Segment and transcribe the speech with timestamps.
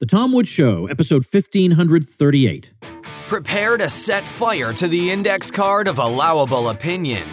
[0.00, 2.72] The Tom Woods Show, episode 1538.
[3.26, 7.28] Prepare to set fire to the index card of allowable opinion.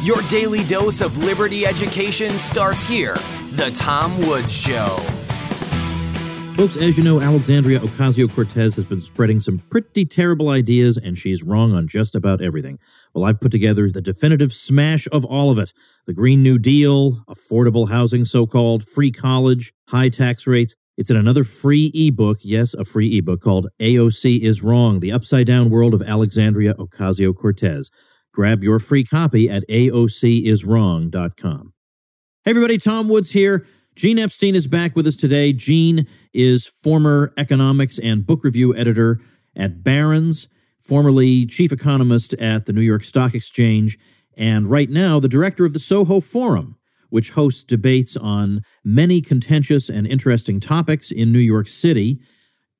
[0.00, 3.18] Your daily dose of liberty education starts here.
[3.50, 4.96] The Tom Woods Show.
[6.56, 11.18] Folks, as you know, Alexandria Ocasio Cortez has been spreading some pretty terrible ideas, and
[11.18, 12.78] she's wrong on just about everything.
[13.12, 15.74] Well, I've put together the definitive smash of all of it
[16.06, 20.76] the Green New Deal, affordable housing, so called, free college, high tax rates.
[20.96, 25.46] It's in another free ebook, yes, a free ebook called AOC is Wrong The Upside
[25.46, 27.90] Down World of Alexandria Ocasio Cortez.
[28.32, 31.74] Grab your free copy at AOCisWrong.com.
[32.44, 33.66] Hey, everybody, Tom Woods here.
[33.94, 35.52] Gene Epstein is back with us today.
[35.52, 39.20] Gene is former economics and book review editor
[39.54, 40.48] at Barron's,
[40.80, 43.98] formerly chief economist at the New York Stock Exchange,
[44.38, 46.75] and right now the director of the Soho Forum,
[47.10, 52.20] which hosts debates on many contentious and interesting topics in New York City.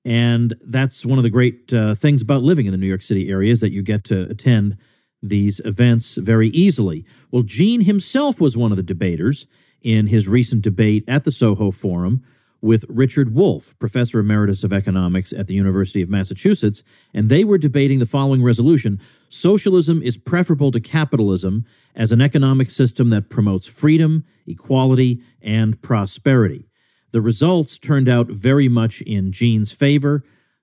[0.05, 3.29] And that's one of the great uh, things about living in the New York City
[3.29, 4.77] area is that you get to attend
[5.23, 7.05] these events very easily.
[7.31, 9.47] Well, Gene himself was one of the debaters
[9.83, 12.23] in his recent debate at the Soho Forum
[12.61, 16.83] with Richard Wolff, professor emeritus of economics at the University of Massachusetts,
[17.15, 22.71] and they were debating the following resolution Socialism is preferable to capitalism as an economic
[22.71, 26.65] system that promotes freedom, equality, and prosperity.
[27.13, 30.23] The results turned out very much in Gene's favor.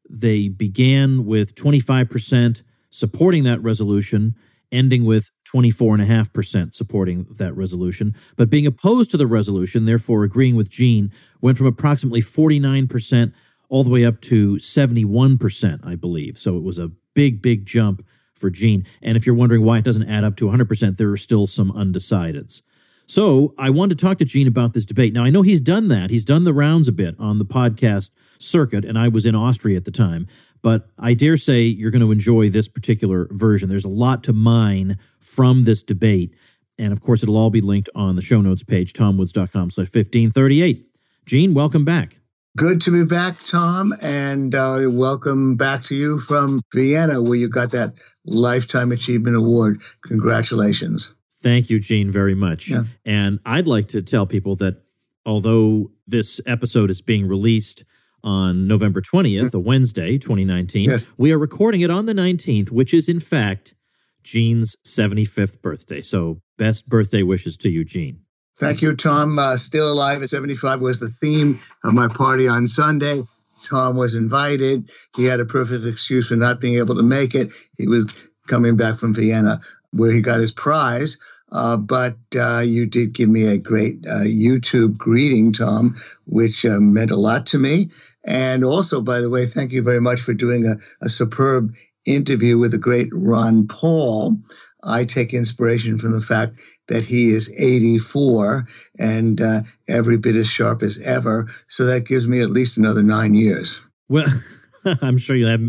[0.10, 4.36] They began with 25% supporting that resolution
[4.74, 8.14] ending with 24.5% supporting that resolution.
[8.36, 13.34] But being opposed to the resolution, therefore agreeing with Gene, went from approximately 49%
[13.70, 16.38] all the way up to 71%, I believe.
[16.38, 18.84] So it was a big, big jump for Gene.
[19.02, 21.72] And if you're wondering why it doesn't add up to 100%, there are still some
[21.72, 22.62] undecideds.
[23.06, 25.14] So I wanted to talk to Gene about this debate.
[25.14, 26.10] Now, I know he's done that.
[26.10, 29.78] He's done the rounds a bit on the podcast circuit, and I was in Austria
[29.78, 30.28] at the time
[30.64, 33.69] but I dare say you're going to enjoy this particular version.
[33.69, 36.36] There's a lot to mine from this debate.
[36.79, 40.97] And of course, it'll all be linked on the show notes page, tomwoods.com slash 1538.
[41.25, 42.19] Gene, welcome back.
[42.56, 47.50] Good to be back, Tom, and uh, welcome back to you from Vienna, where you
[47.50, 47.94] got that
[48.25, 49.81] Lifetime Achievement Award.
[50.03, 51.12] Congratulations.
[51.31, 52.69] Thank you, Gene, very much.
[52.69, 52.84] Yeah.
[53.06, 54.84] And I'd like to tell people that
[55.25, 57.85] although this episode is being released
[58.23, 60.89] on November 20th, the Wednesday, 2019.
[60.89, 61.13] Yes.
[61.17, 63.75] We are recording it on the 19th, which is in fact
[64.23, 66.01] Gene's 75th birthday.
[66.01, 68.19] So, best birthday wishes to you, Gene.
[68.56, 69.38] Thank you, Tom.
[69.38, 73.23] Uh, Still Alive at 75 was the theme of my party on Sunday.
[73.66, 74.90] Tom was invited.
[75.16, 77.50] He had a perfect excuse for not being able to make it.
[77.78, 78.13] He was
[78.47, 79.61] coming back from Vienna,
[79.91, 81.17] where he got his prize.
[81.51, 85.95] Uh, but uh, you did give me a great uh, YouTube greeting, Tom,
[86.25, 87.91] which uh, meant a lot to me.
[88.25, 90.75] And also, by the way, thank you very much for doing a,
[91.06, 91.73] a superb
[92.06, 94.38] interview with the great Ron Paul.
[94.84, 96.56] I take inspiration from the fact
[96.88, 98.67] that he is 84
[99.00, 101.47] and uh, every bit as sharp as ever.
[101.69, 103.79] So that gives me at least another nine years.
[104.09, 104.28] Well,
[105.01, 105.63] I'm sure you'll have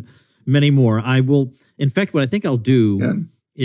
[0.47, 1.01] many more.
[1.01, 3.13] I will, in fact, what I think I'll do yeah.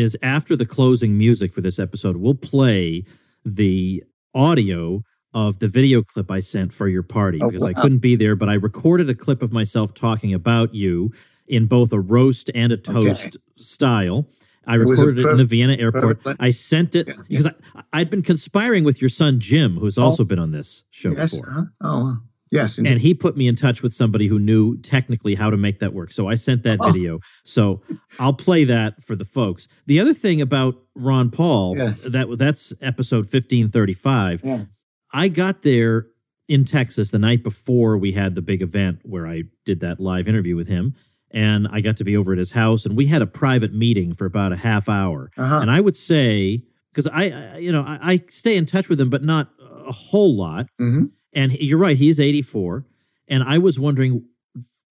[0.04, 3.04] is after the closing music for this episode, we'll play
[3.44, 4.04] the
[4.36, 5.04] audio
[5.34, 7.70] of the video clip I sent for your party oh, because wow.
[7.70, 11.12] I couldn't be there, but I recorded a clip of myself talking about you
[11.48, 13.38] in both a roast and a toast okay.
[13.56, 14.28] style.
[14.68, 16.20] I recorded it, it, in the Vienna airport.
[16.40, 17.52] I sent it yeah, because
[17.92, 20.04] I, had been conspiring with your son Jim, who's oh.
[20.04, 21.50] also been on this show yes, before.
[21.50, 21.64] Uh-huh.
[21.82, 22.18] Oh,
[22.52, 22.92] yes, indeed.
[22.92, 25.94] and he put me in touch with somebody who knew technically how to make that
[25.94, 26.12] work.
[26.12, 26.92] So I sent that oh.
[26.92, 27.20] video.
[27.46, 27.82] So
[28.20, 29.68] I'll play that for the folks.
[29.88, 31.94] The other thing about Ron Paul yeah.
[32.06, 34.42] that that's episode fifteen thirty five.
[34.44, 34.66] Yeah
[35.14, 36.08] I got there
[36.48, 40.28] in Texas the night before we had the big event where I did that live
[40.28, 40.96] interview with him.
[41.32, 44.16] And I got to be over at his house, and we had a private meeting
[44.16, 45.30] for about a half hour.
[45.38, 45.60] Uh-huh.
[45.62, 49.12] And I would say, because I, you know, I, I, stay in touch with him,
[49.12, 50.66] but not a whole lot.
[50.82, 51.06] Mm-hmm.
[51.36, 52.84] And you're right, he's 84.
[53.28, 54.26] And I was wondering,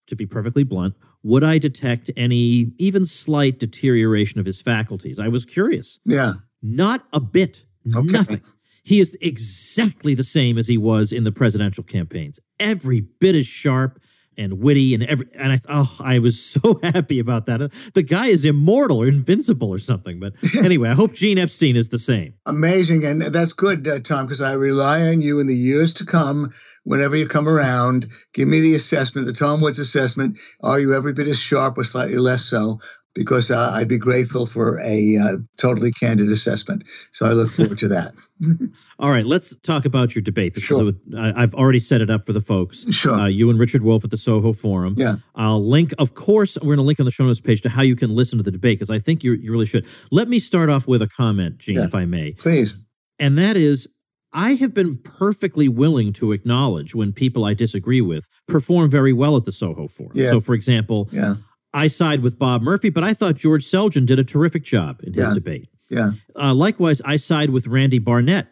[0.07, 5.21] to be perfectly blunt, would I detect any even slight deterioration of his faculties?
[5.21, 5.99] I was curious.
[6.05, 6.35] Yeah.
[6.63, 7.65] Not a bit.
[7.95, 8.09] Okay.
[8.09, 8.41] Nothing.
[8.89, 12.41] He is exactly the same as he was in the presidential campaigns.
[12.59, 14.01] Every bit as sharp
[14.39, 17.71] and witty and every and I oh I was so happy about that.
[17.93, 20.19] The guy is immortal or invincible or something.
[20.19, 22.33] But anyway, I hope Gene Epstein is the same.
[22.47, 26.07] Amazing, and that's good, uh, Tom, because I rely on you in the years to
[26.07, 26.55] come.
[26.85, 30.39] Whenever you come around, give me the assessment, the Tom Woods assessment.
[30.63, 32.81] Are you every bit as sharp or slightly less so?
[33.19, 36.85] Because uh, I'd be grateful for a uh, totally candid assessment.
[37.11, 38.13] So I look forward to that.
[39.01, 40.55] All right, let's talk about your debate.
[40.55, 40.89] This Sure.
[40.89, 42.87] is a, I- I've already set it up for the folks.
[42.95, 43.13] Sure.
[43.15, 44.95] Uh, you and Richard Wolff at the Soho Forum.
[44.97, 45.17] Yeah.
[45.35, 47.83] I'll link, of course, we're going to link on the show notes page to how
[47.83, 49.85] you can listen to the debate because I think you you really should.
[50.13, 51.85] Let me start off with a comment, Gene, Yeah.
[51.87, 52.35] if I may.
[52.35, 52.85] Please.
[53.19, 53.89] And that is,
[54.33, 59.37] I have been perfectly willing to acknowledge when people I disagree with perform very well
[59.37, 60.13] at the Soho Forum.
[60.15, 60.31] Yeah.
[60.31, 61.35] So, for example, Yeah.
[61.75, 65.13] I side with Bob Murphy, but I thought George Selgin did a terrific job in
[65.13, 65.35] his Yeah.
[65.35, 65.69] debate.
[65.91, 66.11] Yeah.
[66.39, 68.49] Uh, likewise, I side with Randy Barnett,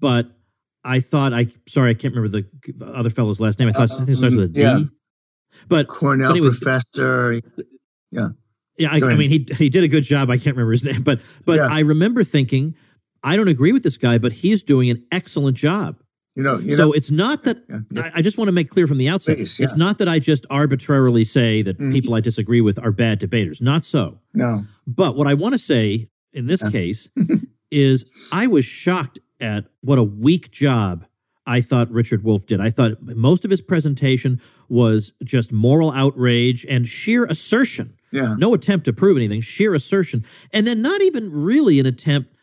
[0.00, 0.28] but
[0.84, 2.42] I thought I sorry I can't remember
[2.76, 3.68] the other fellow's last name.
[3.68, 4.60] I thought I think it starts with a D.
[4.60, 4.80] Yeah.
[5.68, 7.40] But Cornell But anyway- professor.
[8.10, 8.28] yeah,
[8.90, 10.30] I, I mean he he did a good job.
[10.30, 11.68] I can't remember his name, but but Yeah.
[11.70, 12.74] I remember thinking
[13.22, 15.96] I don't agree with this guy, but he's doing an excellent job.
[16.36, 16.58] You know.
[16.58, 16.92] You so know.
[16.92, 18.02] it's not that Yeah, yeah.
[18.14, 19.36] I, I just want to make clear from the outset.
[19.36, 19.64] Please, yeah.
[19.64, 21.92] It's not that I just arbitrarily say that Mhm.
[21.92, 23.60] people I disagree with are bad debaters.
[23.60, 24.18] Not so.
[24.32, 24.62] No.
[24.86, 27.08] But what I want to say in this case
[27.70, 31.04] is I was shocked at what a weak job
[31.46, 32.60] I thought Richard Wolff did.
[32.60, 37.92] I thought most of his presentation was just moral outrage and sheer assertion.
[38.12, 38.34] Yeah.
[38.38, 40.24] No attempt to prove anything, sheer assertion.
[40.52, 42.33] And then not even really an attempt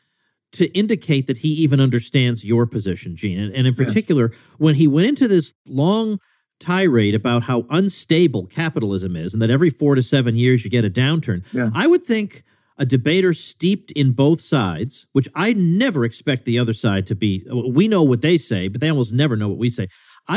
[0.54, 3.40] to indicate that he even understands your position, Gene.
[3.40, 3.86] And, and in Yeah.
[3.86, 6.20] particular, when he went into this long
[6.60, 10.86] tirade about how unstable capitalism is and that every four to seven years you get
[10.86, 11.70] a downturn, Yeah.
[11.74, 12.44] I would think
[12.78, 17.46] a debater steeped in both sides, which I never expect the other side to be.
[17.70, 19.88] We know what they say, but they almost never know what we say.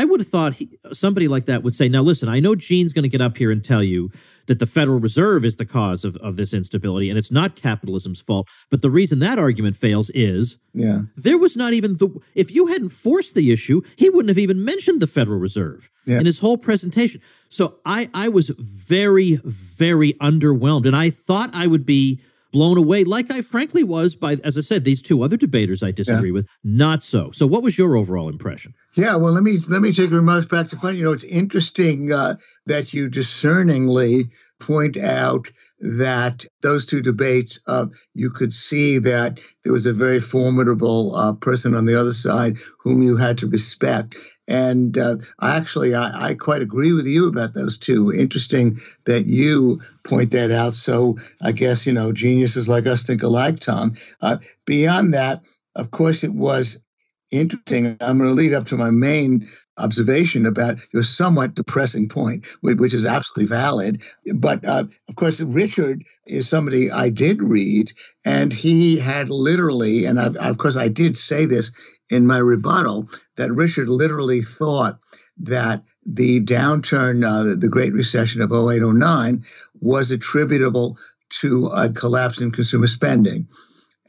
[0.01, 2.93] I would have thought he, somebody like that would say, "Now listen, I know Gene's
[2.93, 4.09] going to get up here and tell you
[4.47, 8.21] that the Federal Reserve is the cause of, of this instability, and it's not capitalism's
[8.21, 8.47] fault.
[8.69, 11.03] But the reason that argument fails is Yeah.
[11.15, 14.65] there was not even the if you hadn't forced the issue, he wouldn't have even
[14.65, 16.19] mentioned the Federal Reserve Yeah.
[16.19, 17.21] in his whole presentation.
[17.49, 19.39] So I I was very
[19.77, 22.19] very underwhelmed, and I thought I would be
[22.55, 25.91] blown away, like I frankly was by, as I said, these two other debaters I
[25.91, 26.47] disagree with.
[26.63, 27.29] Not so.
[27.31, 28.73] So what was your overall impression?
[28.95, 30.95] Yeah, well, let me let me take remarks back to front.
[30.95, 32.35] You know, it's interesting uh,
[32.65, 34.29] that you discerningly
[34.61, 40.21] point out that those two debates, uh, you could see that there was a very
[40.21, 44.15] formidable uh, person on the other side whom you had to respect.
[44.47, 48.13] And uh, actually, I, I quite agree with you about those two.
[48.13, 50.75] Interesting that you point that out.
[50.75, 53.93] So I guess you know, geniuses like us think alike, Tom.
[54.21, 55.41] Uh, beyond that,
[55.75, 56.84] of course, it was
[57.31, 57.97] interesting.
[58.01, 62.93] I'm going to lead up to my main observation about your somewhat depressing point, which
[62.93, 64.03] is absolutely valid.
[64.35, 67.91] But uh, of course, Richard is somebody I did read,
[68.23, 71.71] and he had literally, and I, of course, I did say this
[72.09, 74.99] in my rebuttal, that Richard literally thought
[75.37, 79.43] that the downturn, uh, the Great Recession of 0809,
[79.81, 80.97] was attributable
[81.41, 83.47] to a collapse in consumer spending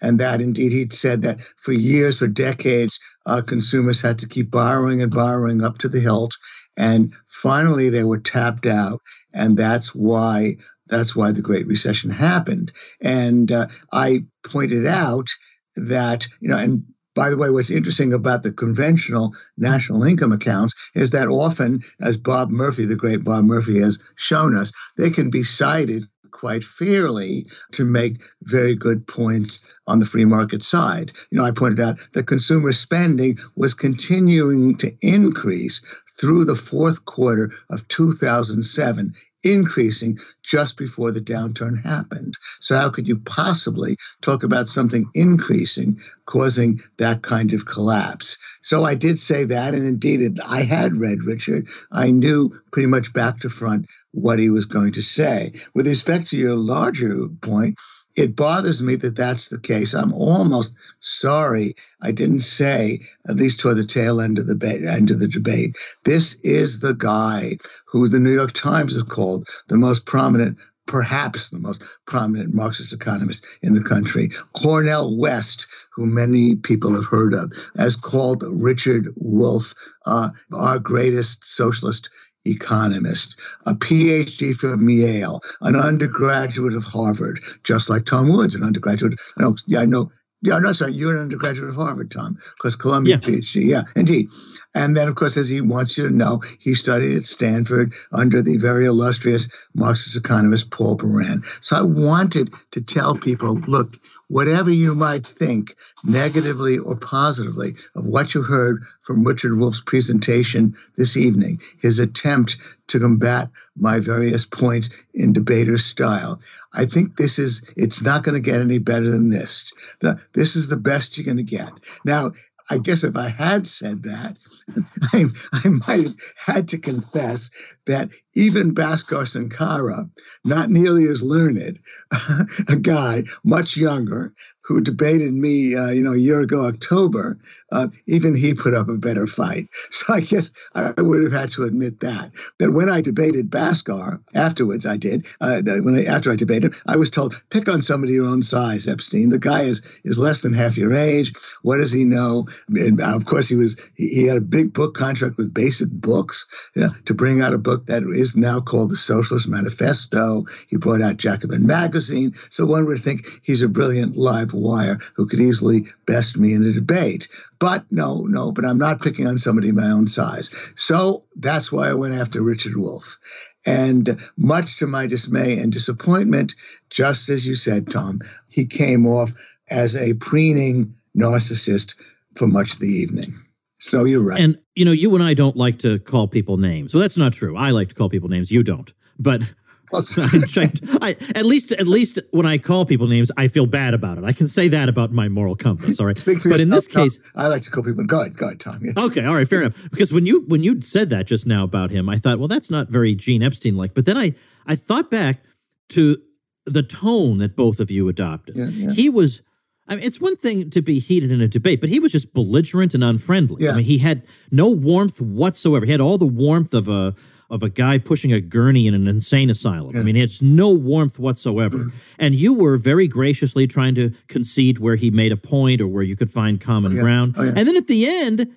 [0.01, 4.51] and that indeed he'd said that for years, for decades, uh, consumers had to keep
[4.51, 6.37] borrowing and borrowing up to the hilt,
[6.77, 9.01] and finally they were tapped out,
[9.33, 10.57] and that's why
[10.89, 12.71] that's why the Great Recession happened.
[13.01, 15.27] And uh, I pointed out
[15.75, 16.85] that you know, and
[17.17, 22.19] by the way, what's interesting about the conventional national income accounts is that often, as
[22.19, 26.05] Bob Murphy, the great Bob Murphy, has shown us, they can be cited
[26.37, 31.11] quite fairly to make very good points on the free market side.
[31.31, 35.81] You know, I pointed out that consumer spending was continuing to increase
[36.21, 39.15] through the fourth quarter of 2007,
[39.47, 42.35] increasing just before the downturn happened.
[42.61, 48.37] So, how could you possibly talk about something increasing causing that kind of collapse?
[48.63, 51.69] So, I did say that, and indeed, I had read Richard.
[51.93, 55.53] I knew pretty much back to front what he was going to say.
[55.75, 57.77] With respect to your larger point,
[58.17, 59.95] it bothers me that that's the case.
[59.95, 64.91] I'm almost sorry I didn't say, at least toward the tail end of the ba-
[64.91, 69.49] end of the debate, this is the guy who the New York Times has called
[69.69, 70.57] the most prominent,
[70.87, 74.31] perhaps the most prominent Marxist economist in the country.
[74.55, 79.75] Cornel West, who many people have heard of, has called Richard Wolff
[80.07, 82.09] uh, our greatest socialist
[82.47, 83.37] economist,
[83.67, 89.19] a PhD from Yale, an undergraduate of Harvard, just like Tom Woods, an undergraduate.
[89.39, 90.11] No, yeah, I know.
[90.43, 93.29] Yeah, no, sorry, you're an undergraduate of Harvard, Tom, because Columbia Yeah.
[93.29, 93.65] PhD.
[93.65, 94.29] Yeah, indeed.
[94.75, 98.43] And then, of course, as he wants you to know, he studied at Stanford under
[98.43, 101.43] the very illustrious Marxist economist Paul Baran.
[101.63, 108.05] So I wanted to tell people, look, whatever you might think, negatively or positively, of
[108.05, 112.57] what you heard from Richard Wolff's presentation this evening, his attempt
[112.89, 116.41] to combat my various points in debater style.
[116.73, 119.73] I think this is, it's not going to get any better than this.
[120.01, 121.73] The, this is the best you're going to get.
[122.05, 122.33] Now,
[122.71, 124.37] I guess if I had said that,
[125.13, 127.51] I, I might have had to confess
[127.87, 130.09] that even Bhaskar Sankara,
[130.45, 131.79] not nearly as learned,
[132.69, 134.35] a guy much younger,
[134.67, 137.39] who debated me, uh, you know, a year ago, October,
[137.73, 139.69] uh, even he put up a better fight.
[139.97, 142.31] So I guess I would have had to admit that.
[142.59, 145.27] That when I debated Bhaskar afterwards, I did.
[145.41, 148.87] Uh, when I, after I debated, I was told, pick on somebody your own size,
[148.87, 149.31] Epstein.
[149.31, 151.33] The guy is is less than half your age.
[151.63, 152.47] What does he know?
[152.69, 156.47] And of course, he was he, he had a big book contract with Basic Books
[156.75, 160.45] to bring out a book that is now called the Socialist Manifesto.
[160.69, 162.33] He brought out Jacobin magazine.
[162.51, 166.65] So one would think he's a brilliant live wire who could easily best me in
[166.65, 167.29] a debate.
[167.59, 170.51] But no, no, but I'm not picking on somebody my own size.
[170.77, 173.19] So that's why I went after Richard Wolff.
[173.65, 176.55] And much to my dismay and disappointment,
[176.91, 179.33] just as you said, Tom, he came off
[179.71, 181.95] as a preening narcissist
[182.37, 183.35] for much of the evening.
[183.79, 184.41] So you're right.
[184.41, 186.95] And, you know, you and I don't like to call people names.
[186.95, 187.57] Well, that's not true.
[187.57, 188.51] I like to call people names.
[188.51, 188.93] You don't.
[189.19, 189.55] But
[191.01, 194.25] I, at least, at least when I call people names, I feel bad about it.
[194.25, 196.01] I can say that about my moral compass.
[196.01, 197.05] All right, but yourself, in this Tom.
[197.05, 198.05] case, I like to call people.
[198.05, 198.83] Go ahead, go ahead, Tom.
[198.97, 199.91] Okay, all right, fair enough.
[199.91, 202.71] Because when you when you said that just now about him, I thought, well, that's
[202.71, 203.95] not very Gene Epstein like.
[203.95, 204.33] But then I
[204.67, 205.43] I thought back
[205.91, 206.17] to
[206.65, 208.57] the tone that both of you adopted.
[208.57, 208.93] Yeah, yeah.
[208.93, 209.43] He was.
[209.89, 212.35] I mean, it's one thing to be heated in a debate, but he was just
[212.35, 213.63] belligerent and unfriendly.
[213.63, 213.71] Yeah.
[213.71, 215.87] I mean, he had no warmth whatsoever.
[215.87, 217.15] He had all the warmth of a
[217.51, 219.97] of a guy pushing a gurney in an insane asylum.
[219.97, 221.79] I mean, it's no warmth whatsoever.
[221.79, 222.17] Mm-hmm.
[222.19, 226.03] And you were very graciously trying to concede where he made a point or where
[226.03, 227.03] you could find common oh, yeah.
[227.03, 227.35] ground.
[227.39, 227.53] Oh, yeah.
[227.57, 228.49] And then at the end,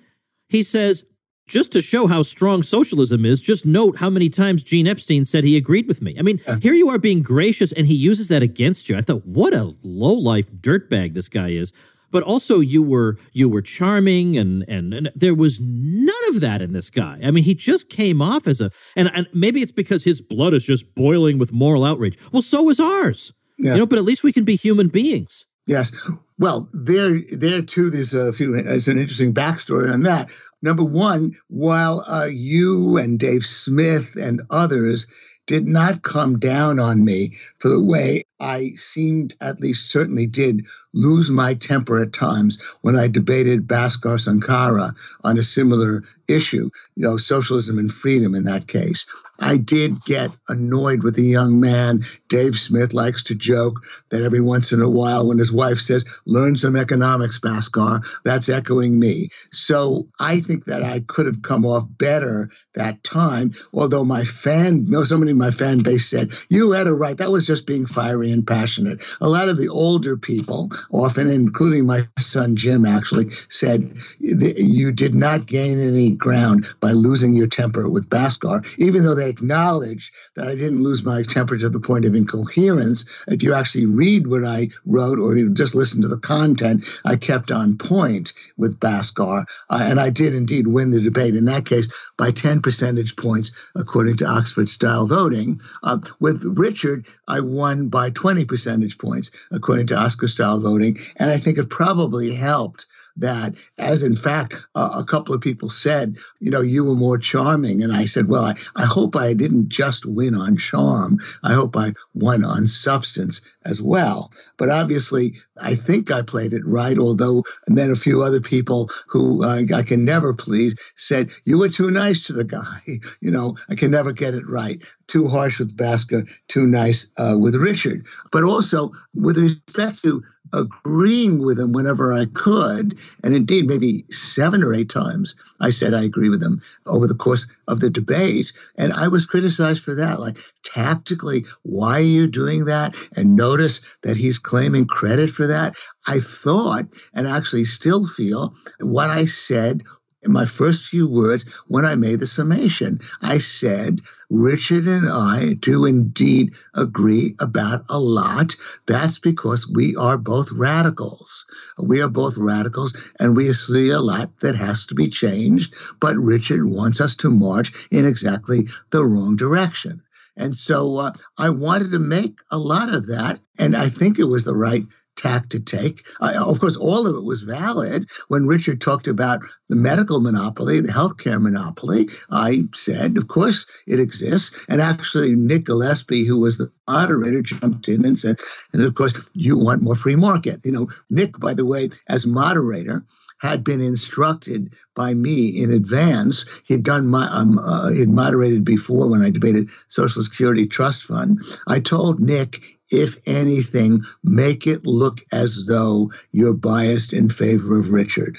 [0.48, 1.04] he says,
[1.46, 5.42] just to show how strong socialism is, just note how many times Gene Epstein said
[5.42, 6.16] he agreed with me.
[6.18, 8.96] I mean, here you are being gracious and he uses that against you.
[8.96, 11.72] I thought, what a low life dirtbag this guy is.
[12.10, 16.62] But also you were you were charming and, and and there was none of that
[16.62, 17.18] in this guy.
[17.22, 20.54] I mean, he just came off as a and, and maybe it's because his blood
[20.54, 22.18] is just boiling with moral outrage.
[22.32, 23.32] Well, so is ours.
[23.58, 23.72] Yeah.
[23.72, 25.46] You know, but at least we can be human beings.
[25.66, 25.92] Yes.
[26.38, 27.90] Well, there, there too.
[27.90, 28.62] There's a few.
[28.62, 30.30] There's an interesting backstory on that.
[30.62, 35.06] Number one, while uh, you and Dave Smith and others
[35.46, 40.66] did not come down on me for the way I seemed, at least certainly did,
[40.92, 47.04] lose my temper at times when I debated Bhaskar Sankara on a similar issue, you
[47.04, 49.06] know, socialism and freedom in that case.
[49.40, 52.04] I did get annoyed with the young man.
[52.28, 53.80] Dave Smith likes to joke
[54.10, 58.48] that every once in a while, when his wife says, learn some economics, Bhaskar, that's
[58.50, 59.30] echoing me.
[59.50, 64.84] So I think that I could have come off better that time, although my fan,
[64.84, 67.16] you know, somebody in my fan base said, you had it right.
[67.16, 69.02] That was just being fiery and passionate.
[69.20, 75.14] A lot of the older people, often, including my son Jim, actually said, you did
[75.14, 80.48] not gain any ground by losing your temper with Bhaskar, even though they acknowledge that
[80.48, 83.04] I didn't lose my temper to the point of incoherence.
[83.28, 87.16] If you actually read what I wrote or you just listen to the content, I
[87.16, 89.44] kept on point with Bhaskar.
[89.68, 93.50] Uh, and I did indeed win the debate in that case by 10 percentage points,
[93.74, 95.60] according to Oxford style voting.
[95.82, 100.69] Uh, with Richard, I won by 20 percentage points, according to Oxford style voting.
[100.78, 102.86] And I think it probably helped
[103.16, 107.18] that, as in fact, uh, a couple of people said, you know, you were more
[107.18, 107.82] charming.
[107.82, 111.18] And I said, well, I, I hope I didn't just win on charm.
[111.42, 114.32] I hope I won on substance as well.
[114.56, 119.44] But obviously, I think I played it right, although, then a few other people who
[119.44, 122.80] uh, I can never please said, you were too nice to the guy.
[123.20, 124.80] You know, I can never get it right.
[125.06, 128.06] Too harsh with Bhaskar, too nice uh, with Richard.
[128.32, 132.98] But also, with respect to agreeing with him whenever I could.
[133.22, 137.14] And indeed, maybe seven or eight times I said I agree with him over the
[137.14, 138.52] course of the debate.
[138.76, 140.20] And I was criticized for that.
[140.20, 142.94] Like, tactically, why are you doing that?
[143.16, 145.76] And notice that he's claiming credit for that.
[146.06, 149.84] I thought, and actually still feel, what I said
[150.22, 153.00] in my first few words when I made the summation.
[153.22, 158.56] I said, Richard and I do indeed agree about a lot.
[158.86, 161.46] That's because we are both radicals.
[161.78, 165.74] We are both radicals and we see a lot that has to be changed.
[166.00, 170.02] But Richard wants us to march in exactly the wrong direction.
[170.36, 173.40] And so uh, I wanted to make a lot of that.
[173.58, 174.86] And I think it was the right
[175.20, 176.06] tack to take.
[176.20, 178.08] Of course, all of it was valid.
[178.28, 184.00] When Richard talked about the medical monopoly, the healthcare monopoly, I said, of course, it
[184.00, 184.56] exists.
[184.68, 188.38] And actually, Nick Gillespie, who was the moderator, jumped in and said,
[188.72, 190.60] and of course, you want more free market.
[190.64, 193.04] You know, Nick, by the way, as moderator,
[193.40, 196.44] had been instructed by me in advance.
[196.64, 201.42] He'd done my, um, uh, he'd moderated before when I debated Social Security Trust Fund.
[201.66, 207.90] I told Nick, if anything, make it look as though you're biased in favor of
[207.90, 208.38] Richard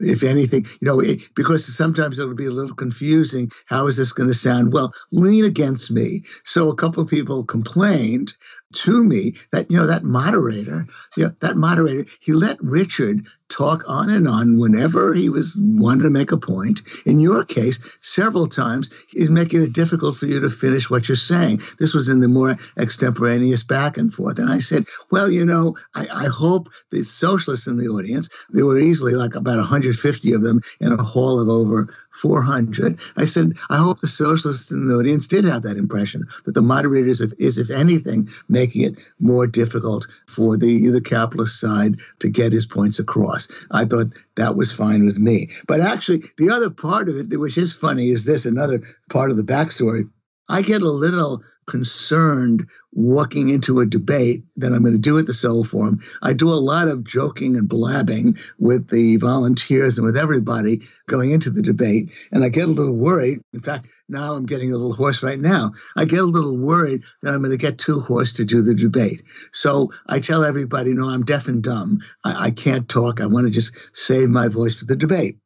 [0.00, 3.50] if anything, you know, it, because sometimes it'll be a little confusing.
[3.66, 4.72] How is this going to sound?
[4.72, 6.24] Well, lean against me.
[6.44, 8.32] So a couple of people complained
[8.72, 13.82] to me that you know that moderator, you know, that moderator, he let Richard talk
[13.86, 16.80] on and on whenever he was wanted to make a point.
[17.04, 21.16] In your case, several times he's making it difficult for you to finish what you're
[21.16, 21.60] saying.
[21.78, 24.38] This was in the more extemporaneous back and forth.
[24.38, 28.66] And I said, well, you know, I, I hope the socialists in the audience, there
[28.66, 33.00] were easily like about 150 of them in a hall of over 400.
[33.16, 36.62] I said, I hope the socialists in the audience did have that impression that the
[36.62, 42.28] moderators is, is if anything, making it more difficult for the, the capitalist side to
[42.28, 43.39] get his points across.
[43.70, 45.50] I thought that was fine with me.
[45.66, 49.36] But actually, the other part of it, which is funny, is this another part of
[49.36, 50.08] the backstory.
[50.48, 55.26] I get a little concerned walking into a debate that I'm going to do at
[55.26, 56.00] the Soho Forum.
[56.20, 61.30] I do a lot of joking and blabbing with the volunteers and with everybody going
[61.30, 62.10] into the debate.
[62.32, 63.40] And I get a little worried.
[63.52, 65.72] In fact, now I'm getting a little hoarse right now.
[65.96, 68.74] I get a little worried that I'm going to get too hoarse to do the
[68.74, 69.22] debate.
[69.52, 72.00] So I tell everybody, no, I'm deaf and dumb.
[72.24, 73.20] I, I can't talk.
[73.20, 75.38] I want to just save my voice for the debate.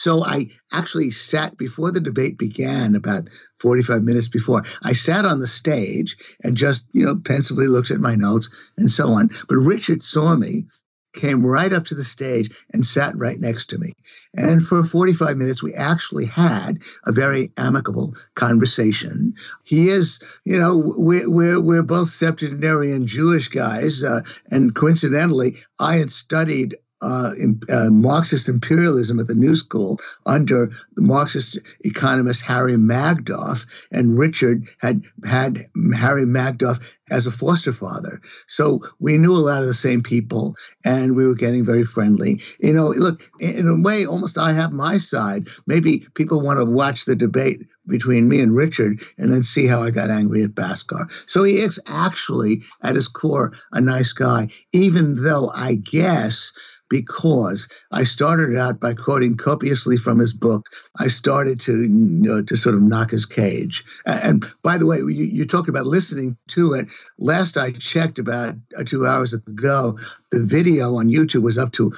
[0.00, 3.28] So I actually sat before the debate began, about
[3.58, 4.64] 45 minutes before.
[4.82, 8.90] I sat on the stage and just, you know, pensively looked at my notes and
[8.90, 9.28] so on.
[9.46, 10.68] But Richard saw me,
[11.12, 13.92] came right up to the stage and sat right next to me.
[14.34, 19.34] And for 45 minutes, we actually had a very amicable conversation.
[19.64, 24.02] He is, you know, we're, we're, we're both septuagenarian Jewish guys.
[24.02, 29.98] Uh, and coincidentally, I had studied uh, in, uh, Marxist imperialism at the New School
[30.26, 36.80] under the Marxist economist Harry Magdoff, and Richard had had Harry Magdoff
[37.10, 38.20] as a foster father.
[38.46, 42.40] So we knew a lot of the same people, and we were getting very friendly.
[42.60, 45.48] You know, look, in a way, almost I have my side.
[45.66, 49.82] Maybe people want to watch the debate between me and Richard and then see how
[49.82, 51.10] I got angry at Bhaskar.
[51.28, 56.52] So he is actually, at his core, a nice guy, even though I guess
[56.90, 60.66] because I started out by quoting copiously from his book.
[60.98, 63.82] I started to you know, to sort of knock his cage.
[64.04, 66.88] And by the way, you, you talk about listening to it.
[67.18, 69.98] Last I checked, about uh, two hours ago,
[70.32, 71.92] the video on YouTube was up to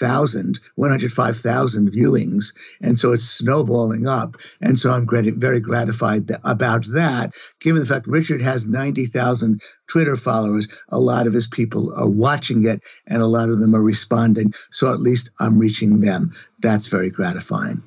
[0.00, 2.54] 105,000, 105,000 viewings.
[2.80, 4.36] And so it's snowballing up.
[4.60, 10.68] And so I'm very gratified about that, given the fact Richard has 90,000 Twitter followers.
[10.88, 14.52] A lot of his people are watching it and a lot of them are responding.
[14.72, 16.34] So at least I'm reaching them.
[16.60, 17.82] That's very gratifying.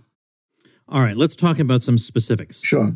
[0.89, 2.63] All right, let's talk about some specifics.
[2.63, 2.93] Sure.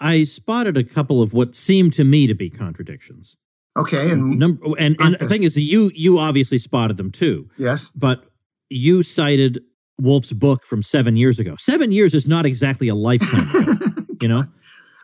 [0.00, 3.36] I spotted a couple of what seemed to me to be contradictions.
[3.76, 7.48] Okay, and number and, and the thing is, you you obviously spotted them too.
[7.58, 8.27] Yes, but
[8.70, 9.62] you cited
[10.00, 11.56] Wolff's book from seven years ago.
[11.58, 13.72] Seven years is not exactly a lifetime.
[13.72, 14.44] ago, you know,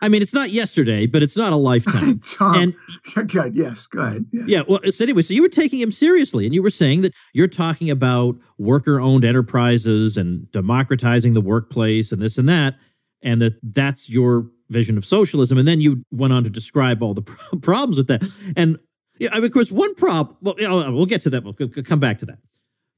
[0.01, 2.19] I mean, it's not yesterday, but it's not a lifetime.
[2.37, 2.75] Tom, and
[3.31, 4.25] good, yes, go ahead.
[4.31, 4.45] Yes.
[4.47, 4.61] Yeah.
[4.67, 7.47] Well, so anyway, so you were taking him seriously, and you were saying that you're
[7.47, 12.75] talking about worker-owned enterprises and democratizing the workplace and this and that,
[13.23, 15.57] and that that's your vision of socialism.
[15.57, 17.23] And then you went on to describe all the
[17.61, 18.23] problems with that.
[18.57, 18.77] And
[19.19, 21.43] yeah, I mean, of course, one problem, well, you know, we'll get to that.
[21.43, 22.39] We'll come back to that.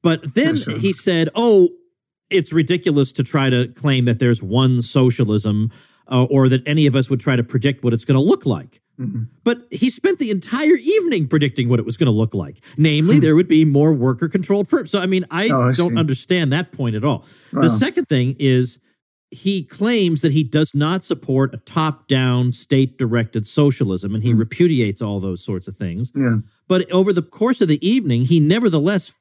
[0.08, 1.68] But then sure, he said, oh,
[2.30, 5.70] it's ridiculous to try to claim that there's one socialism
[6.10, 8.46] uh, or that any of us would try to predict what it's going to look
[8.46, 8.80] like.
[8.98, 9.24] Mm-hmm.
[9.44, 12.64] But he spent the entire evening predicting what it was going to look like.
[12.78, 13.22] Namely, hmm.
[13.22, 14.92] there would be more worker controlled firms.
[14.92, 16.00] So, I mean, I, oh, I don't see.
[16.00, 17.26] understand that point at all.
[17.52, 17.64] Wow.
[17.64, 18.80] The second thing is
[19.32, 24.32] he claims that he does not support a top down, state directed socialism, and he
[24.32, 24.40] mm.
[24.40, 26.14] repudiates all those sorts of things.
[26.16, 26.38] Yeah.
[26.70, 29.18] But over the course of the evening, he nevertheless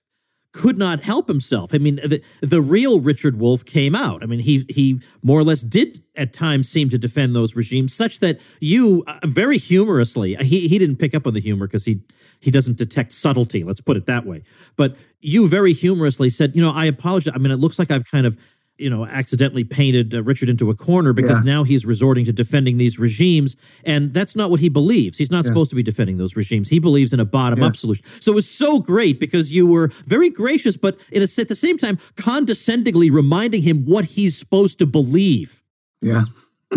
[0.57, 1.75] could not help himself.
[1.75, 4.23] I mean, the, the real Richard Wolff came out.
[4.23, 7.92] I mean, he he more or less did at times seem to defend those regimes,
[7.95, 11.85] such that you uh, very humorously he he didn't pick up on the humor because
[11.85, 12.01] he
[12.40, 13.64] he doesn't detect subtlety.
[13.64, 14.42] Let's put it that way.
[14.77, 17.35] But you very humorously said, you know, I apologize.
[17.35, 18.38] I mean, it looks like I've kind of
[18.79, 21.55] you know, accidentally painted uh, Richard into a corner because Yeah.
[21.55, 23.57] now he's resorting to defending these regimes.
[23.85, 25.17] And that's not what he believes.
[25.17, 26.69] He's not supposed to be defending those regimes.
[26.69, 27.81] He believes in a bottom up Yes.
[27.81, 28.05] solution.
[28.07, 31.55] So it was so great because you were very gracious, but at, a, at the
[31.55, 35.62] same time, condescendingly reminding him what he's supposed to believe.
[36.03, 36.25] Yeah.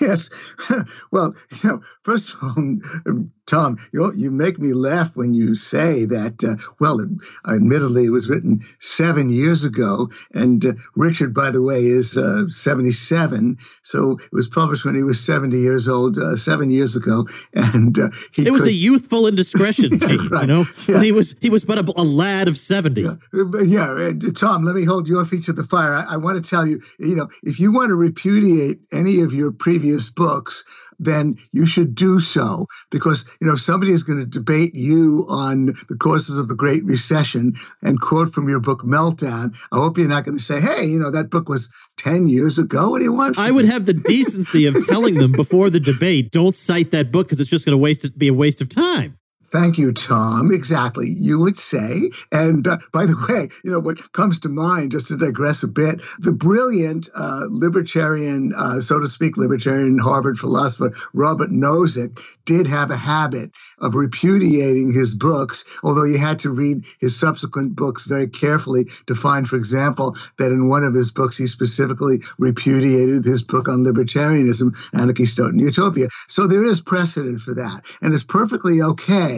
[0.00, 0.30] yes.
[1.10, 6.04] well, you know, first of all, Tom, you you make me laugh when you say
[6.04, 6.44] that.
[6.44, 7.08] Uh, well, it,
[7.48, 12.48] admittedly, it was written seven years ago, and uh, Richard, by the way, is uh,
[12.48, 13.58] seventy-seven.
[13.82, 17.98] So it was published when he was seventy years old, uh, seven years ago, and
[17.98, 20.64] uh, he It was a youthful indiscretion, Yeah, Gene, you know?
[20.86, 20.96] Yeah.
[20.96, 23.00] When he was he was but a, a lad of 70.
[23.00, 23.90] Yeah, uh, yeah.
[23.90, 25.94] uh, Tom, let me hold your feet to the fire.
[25.94, 29.32] I, I want to tell you, you know, if you want to repudiate any of
[29.32, 30.64] your previous books,
[30.98, 35.26] then you should do so because you know if somebody is going to debate you
[35.28, 39.56] on the causes of the Great Recession and quote from your book Meltdown.
[39.72, 42.58] I hope you're not going to say, "Hey, you know that book was ten years
[42.58, 43.38] ago." What do you want?
[43.38, 47.26] I would have the decency of telling them before the debate, don't cite that book
[47.26, 49.17] because it's just going to waste be a waste of time.
[49.50, 50.52] Thank you, Tom.
[50.52, 51.08] Exactly.
[51.08, 52.10] You would say.
[52.30, 55.68] And uh, by the way, you know, what comes to mind, just to digress a
[55.68, 62.66] bit, the brilliant uh, libertarian, uh, so to speak, libertarian Harvard philosopher Robert Nozick did
[62.66, 68.04] have a habit of repudiating his books, although you had to read his subsequent books
[68.04, 73.24] very carefully to find, for example, that in one of his books he specifically repudiated
[73.24, 76.08] his book on libertarianism, Anarchy, State, and Utopia.
[76.28, 77.82] So there is precedent for that.
[78.02, 79.37] And it's perfectly okay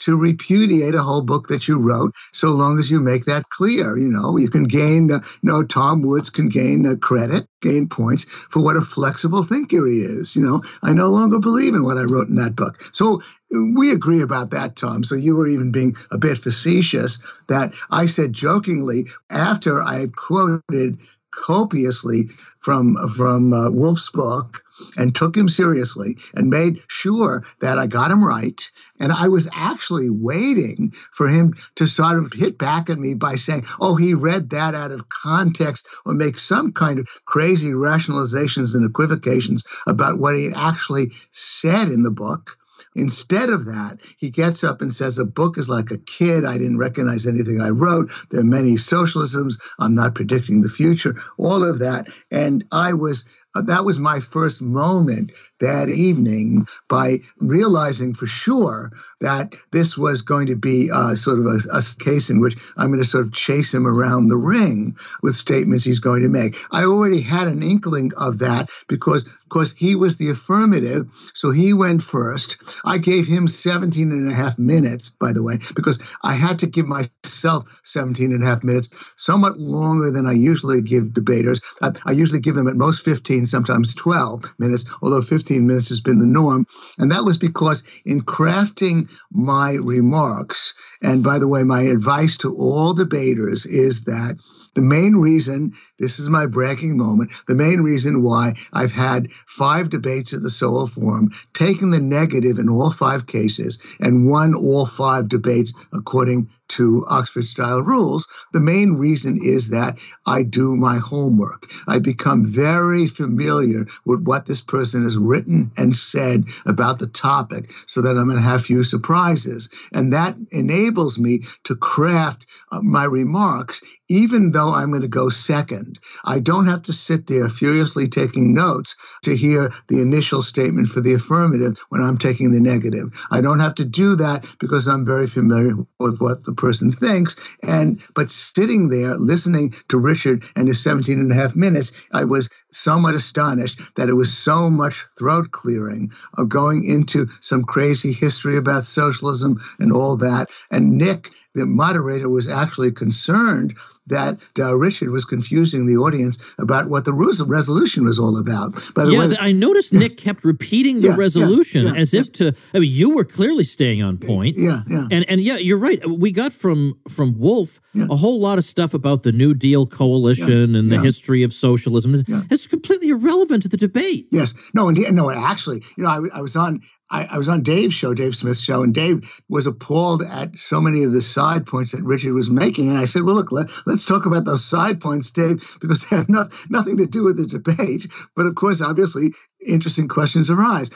[0.00, 3.96] to repudiate a whole book that you wrote so long as you make that clear.
[3.96, 7.88] You know, you can gain, uh, you know, Tom Woods can gain uh, credit, gain
[7.88, 10.36] points for what a flexible thinker he is.
[10.36, 12.78] You know, I no longer believe in what I wrote in that book.
[12.92, 15.04] So we agree about that, Tom.
[15.04, 20.98] So you were even being a bit facetious that I said jokingly after I quoted
[21.38, 22.28] copiously
[22.60, 24.62] from from uh, Wolff's book
[24.96, 28.60] and took him seriously and made sure that I got him right.
[29.00, 33.36] And I was actually waiting for him to sort of hit back at me by
[33.36, 38.74] saying, oh, he read that out of context or make some kind of crazy rationalizations
[38.74, 42.57] and equivocations about what he actually said in the book.
[42.94, 46.44] Instead of that, he gets up and says, A book is like a kid.
[46.44, 48.10] I didn't recognize anything I wrote.
[48.30, 49.60] There are many socialisms.
[49.78, 52.08] I'm not predicting the future, all of that.
[52.30, 59.54] And I was, that was my first moment that evening by realizing for sure that
[59.72, 63.02] this was going to be uh, sort of a, a case in which I'm going
[63.02, 66.56] to sort of chase him around the ring with statements he's going to make.
[66.70, 71.72] I already had an inkling of that because because he was the affirmative, so he
[71.72, 72.58] went first.
[72.84, 76.66] I gave him 17 and a half minutes, by the way, because I had to
[76.66, 81.62] give myself 17 and a half minutes, somewhat longer than I usually give debaters.
[81.80, 86.00] I, I usually give them at most 15, sometimes 12 minutes, although 15 minutes has
[86.00, 86.66] been the norm.
[86.98, 92.54] And that was because in crafting my remarks, and by the way, my advice to
[92.56, 94.38] all debaters is that
[94.74, 99.90] the main reason, this is my bragging moment, the main reason why I've had five
[99.90, 104.86] debates at the Soho Forum, taken the negative in all five cases, and won all
[104.86, 110.98] five debates according to Oxford style rules, the main reason is that I do my
[110.98, 111.70] homework.
[111.86, 117.72] I become very familiar with what this person has written and said about the topic
[117.86, 119.70] so that I'm going to have few surprises.
[119.92, 125.28] And that enables me to craft uh, my remarks even though I'm going to go
[125.28, 125.98] second.
[126.24, 131.00] I don't have to sit there furiously taking notes to hear the initial statement for
[131.00, 133.26] the affirmative when I'm taking the negative.
[133.30, 137.36] I don't have to do that because I'm very familiar with what the person thinks.
[137.62, 142.24] And but sitting there listening to Richard and his 17 and a half minutes, I
[142.24, 148.12] was somewhat astonished that it was so much throat clearing of going into some crazy
[148.12, 150.50] history about socialism and all that.
[150.70, 156.88] And Nick the moderator was actually concerned that uh, Richard was confusing the audience about
[156.88, 158.72] what the resolution was all about.
[158.94, 161.94] By the yeah, way, th- I noticed Nick kept repeating the Yeah, yeah, resolution yeah,
[161.94, 162.54] as if to.
[162.74, 164.56] I mean, you were clearly staying on point.
[164.56, 165.08] yeah, yeah.
[165.10, 165.98] And and yeah, you're right.
[166.06, 168.06] We got from from Wolff Yeah.
[168.10, 171.02] a whole lot of stuff about the New Deal coalition and the yeah.
[171.02, 172.22] history of socialism.
[172.26, 172.42] Yeah.
[172.50, 174.26] It's completely irrelevant to the debate.
[174.32, 174.54] Yes.
[174.74, 176.80] No, and no, actually, you know, I, I was on
[177.10, 180.80] I, I was on Dave's show, Dave Smith's show, and Dave was appalled at so
[180.80, 182.90] many of the side points that Richard was making.
[182.90, 186.16] And I said, well, look, let, let's talk about those side points, Dave, because they
[186.16, 188.06] have not, nothing to do with the debate.
[188.36, 189.32] But of course, obviously,
[189.64, 190.90] interesting questions arise.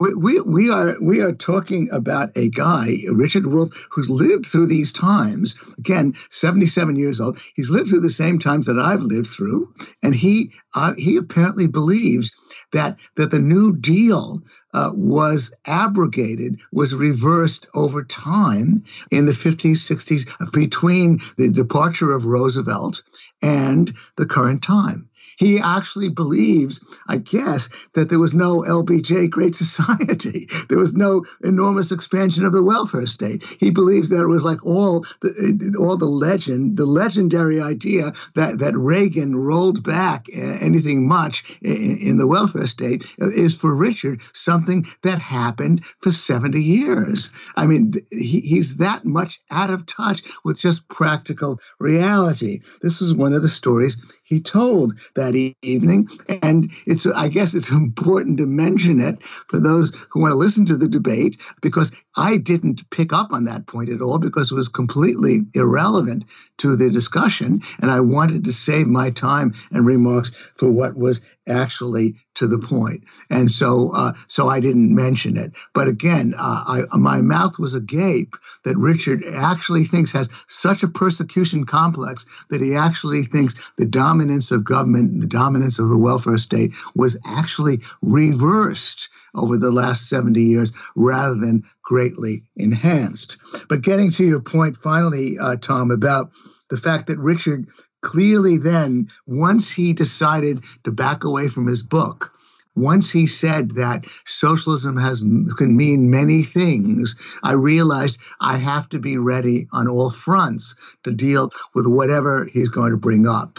[0.00, 4.66] We, we, we are we are talking about a guy, Richard Wolff, who's lived through
[4.68, 5.56] these times.
[5.76, 7.40] Again, 77 years old.
[7.56, 11.66] He's lived through the same times that I've lived through, and he uh, he apparently
[11.66, 12.30] believes
[12.72, 14.40] that that the New Deal
[14.74, 22.26] uh, was abrogated, was reversed over time in the 50s, 60s, between the departure of
[22.26, 23.02] Roosevelt
[23.42, 25.07] and the current time.
[25.38, 30.48] He actually believes, I guess, that there was no LBJ Great Society.
[30.68, 33.44] There was no enormous expansion of the welfare state.
[33.58, 38.58] He believes that it was like all the all the legend, the legendary idea that
[38.58, 44.86] that Reagan rolled back anything much in, in the welfare state is for Richard something
[45.02, 47.30] that happened for 70 years.
[47.56, 52.60] I mean, he, he's that much out of touch with just practical reality.
[52.82, 53.96] This is one of the stories
[54.28, 56.08] he told that evening.
[56.42, 60.66] And it's, I guess it's important to mention it for those who want to listen
[60.66, 64.54] to the debate, because I didn't pick up on that point at all because it
[64.54, 66.24] was completely irrelevant
[66.58, 67.60] to the discussion.
[67.80, 72.58] And I wanted to save my time and remarks for what was actually to the
[72.58, 73.04] point.
[73.30, 75.52] And so, uh, so I didn't mention it.
[75.74, 80.88] But again, uh, I, my mouth was agape that Richard actually thinks has such a
[80.88, 86.38] persecution complex that he actually thinks the dominance of government, the dominance of the welfare
[86.38, 93.36] state was actually reversed over the last 70 years rather than greatly enhanced.
[93.68, 96.30] But getting to your point finally, uh, Tom, about
[96.70, 97.66] the fact that Richard
[98.02, 102.32] clearly then, once he decided to back away from his book,
[102.78, 108.98] once he said that socialism has can mean many things, I realized I have to
[108.98, 113.58] be ready on all fronts to deal with whatever he's going to bring up.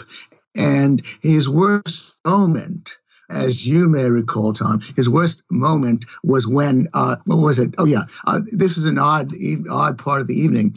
[0.54, 2.96] And his worst moment,
[3.28, 7.74] as you may recall, Tom, his worst moment was when, uh, what was it?
[7.78, 9.32] Oh yeah, uh, this is an odd,
[9.70, 10.74] odd part of the evening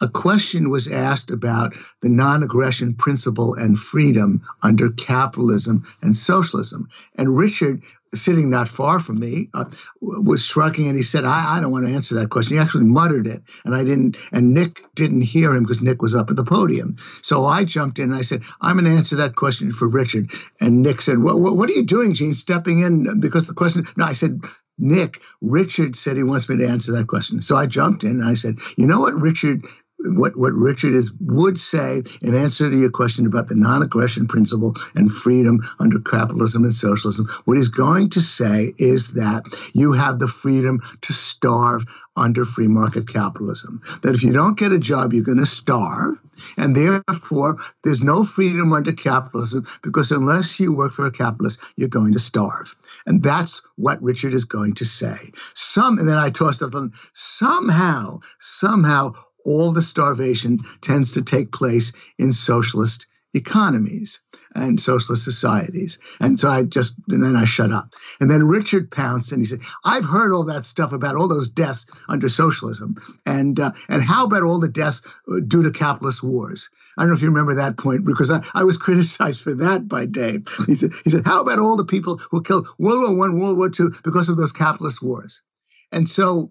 [0.00, 6.88] a question was asked about the non aggression principle and freedom under capitalism and socialism.
[7.16, 7.82] And Richard,
[8.14, 9.64] sitting not far from me, uh,
[10.00, 12.56] was shrugging and he said, I, I don't want to answer that question.
[12.56, 13.42] He actually muttered it.
[13.64, 16.96] And I didn't, and Nick didn't hear him because Nick was up at the podium.
[17.22, 20.30] So I jumped in and I said, I'm going to answer that question for Richard.
[20.60, 23.20] And Nick said, well, what are you doing, Gene, stepping in?
[23.20, 24.40] Because the question, no, I said,
[24.78, 27.42] Nick, Richard said he wants me to answer that question.
[27.42, 29.64] So I jumped in and I said, you know what Richard
[30.04, 34.74] what, what Richard is would say in answer to your question about the non-aggression principle
[34.94, 40.18] and freedom under capitalism and socialism, what he's going to say is that you have
[40.18, 41.84] the freedom to starve
[42.16, 43.80] under free market capitalism.
[44.02, 46.18] That if you don't get a job, you're going to starve.
[46.56, 51.88] And therefore, there's no freedom under capitalism because unless you work for a capitalist, you're
[51.88, 52.74] going to starve.
[53.06, 55.16] And that's what Richard is going to say.
[55.54, 56.72] Some, and then I tossed up,
[57.12, 59.14] somehow, somehow,
[59.44, 64.20] all the starvation tends to take place in socialist economies
[64.54, 65.98] and socialist societies.
[66.20, 67.94] And so I just, and then I shut up.
[68.20, 71.48] And then Richard pounced and he said, I've heard all that stuff about all those
[71.48, 72.96] deaths under socialism.
[73.26, 76.70] And, uh, and how about all the deaths uh, due to capitalist wars?
[76.96, 79.88] I don't know if you remember that point because I, I was criticized for that
[79.88, 80.46] by Dave.
[80.66, 83.58] He said, he said, how about all the people who killed World War One, World
[83.58, 85.42] War Two because of those capitalist wars?
[85.90, 86.50] And so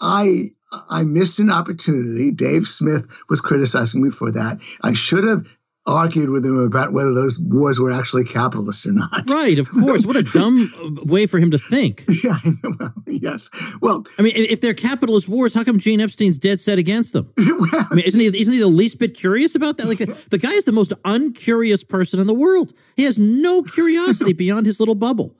[0.00, 0.50] I
[0.88, 2.30] I missed an opportunity.
[2.30, 4.58] Dave Smith was criticizing me for that.
[4.82, 5.46] I should have
[5.86, 9.28] argued with him about whether those wars were actually capitalist or not.
[9.28, 10.06] Right, of course.
[10.06, 12.04] What a dumb uh, way for him to think.
[12.22, 12.38] Yeah,
[12.78, 13.50] well, yes.
[13.80, 17.32] Well, I mean, if they're capitalist wars, how come Gene Epstein's dead set against them?
[17.36, 19.88] well, I mean, isn't he isn't he the least bit curious about that?
[19.88, 22.72] Like uh, the guy is the most uncurious person in the world.
[22.96, 25.34] He has no curiosity beyond his little bubble.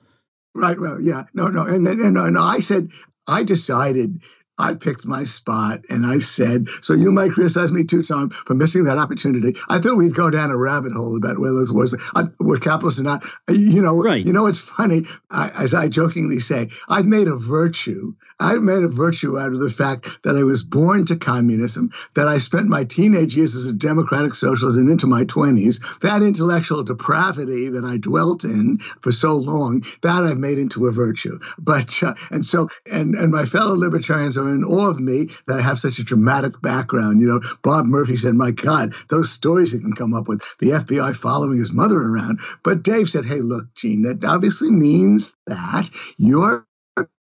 [0.53, 0.77] Right.
[0.77, 1.23] Well, yeah.
[1.33, 1.61] No, no.
[1.61, 2.89] And, and, and I said
[3.27, 4.19] I decided
[4.57, 8.53] I picked my spot and I said, so you might criticize me too, Tom, for
[8.53, 9.57] missing that opportunity.
[9.67, 12.99] I thought we'd go down a rabbit hole about whether this was uh, were capitalists
[12.99, 13.25] or not.
[13.49, 14.23] You know, right.
[14.23, 18.13] you know, it's funny, I, as I jokingly say, I've made a virtue
[18.43, 22.27] I made a virtue out of the fact that I was born to communism, that
[22.27, 26.83] I spent my teenage years as a democratic socialist and into my 20s, that intellectual
[26.83, 31.39] depravity that I dwelt in for so long, that I've made into a virtue.
[31.57, 35.59] But, uh, and so, and, and my fellow libertarians are in awe of me that
[35.59, 37.21] I have such a dramatic background.
[37.21, 40.71] You know, Bob Murphy said, my God, those stories he can come up with, the
[40.71, 42.41] FBI following his mother around.
[42.61, 46.67] But Dave said, hey, look, Gene, that obviously means that you're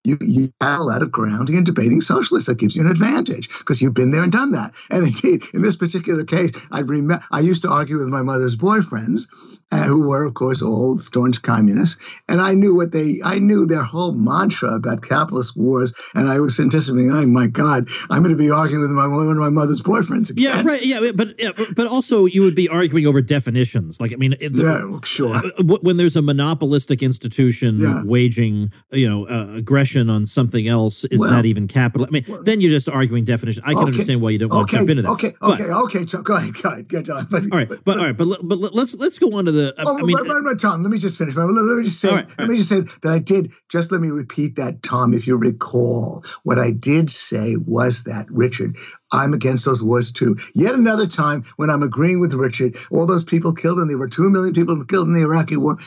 [0.07, 2.47] you, you have a lot of grounding in debating socialists.
[2.47, 4.73] That gives you an advantage because you've been there and done that.
[4.89, 8.55] And indeed, in this particular case, I remember I used to argue with my mother's
[8.55, 9.27] boyfriends
[9.71, 12.01] uh, who were, of course, all staunch communists.
[12.29, 15.93] And I knew what they, I knew their whole mantra about capitalist wars.
[16.15, 19.29] And I was anticipating, oh my God, I'm going to be arguing with my, one
[19.29, 20.43] of my mother's boyfriends again.
[20.43, 20.81] Yeah, right.
[20.83, 23.99] Yeah, but yeah, but also you would be arguing over definitions.
[23.99, 25.35] Like, I mean, the, yeah, sure.
[25.35, 28.03] Uh, when there's a monopolistic institution yeah.
[28.03, 32.07] waging, you know, uh, aggression on something else, is well, that even capital?
[32.07, 33.63] I mean, well, then you're just arguing definition.
[33.65, 35.09] I can okay, understand why you don't want okay, to jump into that.
[35.09, 36.05] Okay, but, okay, okay.
[36.05, 37.27] So go ahead, go ahead, get on.
[37.37, 39.73] But, all right, but, but all right, but, but let's let's go on to the.
[39.85, 41.35] Oh, I mean, right, right, Tom, let me just finish.
[41.35, 42.09] Let me just say.
[42.09, 43.51] Right, let me just say that I did.
[43.69, 46.23] Just let me repeat that, Tom, if you recall.
[46.43, 48.77] What I did say was that Richard,
[49.11, 50.37] I'm against those wars too.
[50.53, 54.07] Yet another time when I'm agreeing with Richard, all those people killed, and there were
[54.07, 55.77] two million people killed in the Iraqi war.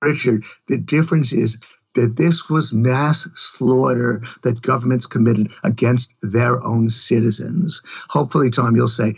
[0.00, 1.60] Richard, the difference is
[1.94, 7.82] that this was mass slaughter that governments committed against their own citizens.
[8.08, 9.14] Hopefully, Tom, you'll say,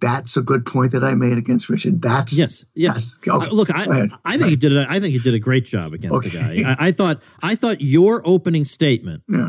[0.00, 2.00] that's a good point that I made against Richard.
[2.00, 2.94] That's yes, yes.
[2.94, 3.46] That's, okay.
[3.48, 4.76] uh, look, I, I think you did.
[4.76, 6.28] A, I think you did a great job against okay.
[6.30, 6.76] the guy.
[6.78, 7.22] I, I, thought.
[7.42, 9.48] I thought your opening statement yeah.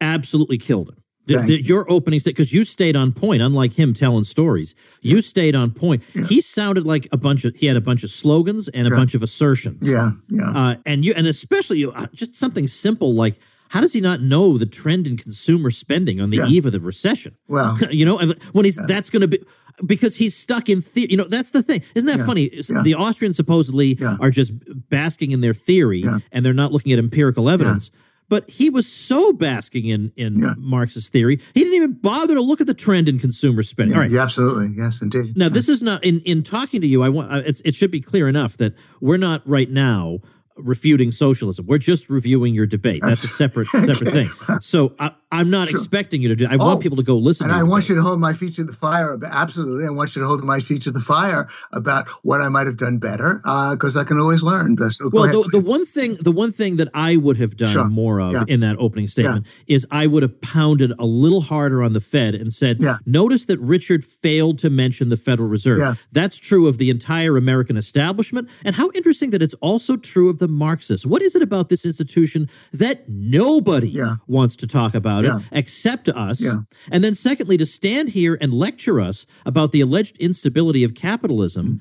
[0.00, 1.02] absolutely killed him.
[1.26, 4.76] The, the, your opening statement because you stayed on point, unlike him telling stories.
[5.02, 6.08] You stayed on point.
[6.14, 6.24] Yeah.
[6.24, 7.54] He sounded like a bunch of.
[7.54, 8.96] He had a bunch of slogans and a yeah.
[8.96, 9.88] bunch of assertions.
[9.88, 10.50] Yeah, yeah.
[10.50, 13.38] Uh, and you, and especially you, uh, just something simple like
[13.70, 16.46] how does he not know the trend in consumer spending on the yeah.
[16.46, 17.36] eve of the recession?
[17.48, 18.18] Well, you know,
[18.52, 18.86] when he's yeah.
[18.86, 19.38] that's going to be
[19.86, 21.08] because he's stuck in theory.
[21.10, 21.82] You know, that's the thing.
[21.94, 22.26] Isn't that yeah.
[22.26, 22.48] funny?
[22.82, 24.52] The Austrians supposedly are just
[24.90, 27.90] basking in their theory and they're not looking at empirical evidence.
[28.28, 32.60] But he was so basking in in Marxist theory, he didn't even bother to look
[32.60, 33.94] at the trend in consumer spending.
[33.94, 35.36] All right, yeah, absolutely, yes, indeed.
[35.36, 37.04] Now, this is not in in talking to you.
[37.04, 40.18] I want uh, it should be clear enough that we're not right now
[40.56, 41.66] refuting socialism.
[41.66, 43.02] We're just reviewing your debate.
[43.04, 44.28] That's a separate separate thing.
[44.60, 45.76] So I, am not sure.
[45.76, 46.46] expecting you to do.
[46.46, 47.46] I oh, want people to go listen.
[47.46, 47.70] And I debate.
[47.70, 49.18] want you to hold my feet to the fire.
[49.30, 52.66] Absolutely, I want you to hold my feet to the fire about what I might
[52.66, 53.36] have done better
[53.72, 54.76] because uh, I can always learn.
[54.90, 57.84] So well, the, the, one thing, the one thing that I would have done sure.
[57.84, 58.44] more of yeah.
[58.48, 59.74] in that opening statement yeah.
[59.76, 62.96] is I would have pounded a little harder on the Fed and said, yeah.
[63.06, 66.06] "Notice that Richard failed to mention the Federal Reserve.
[66.12, 70.38] That's true of the entire American establishment, and how interesting that it's also true of
[70.38, 71.06] the Marxists.
[71.06, 75.38] What is it about this institution that nobody wants to talk about?" yeah.
[75.38, 76.40] it except us.
[76.40, 76.60] Yeah.
[76.92, 81.66] And then, secondly, to stand here and lecture us about the alleged instability of capitalism.
[81.66, 81.80] Mm.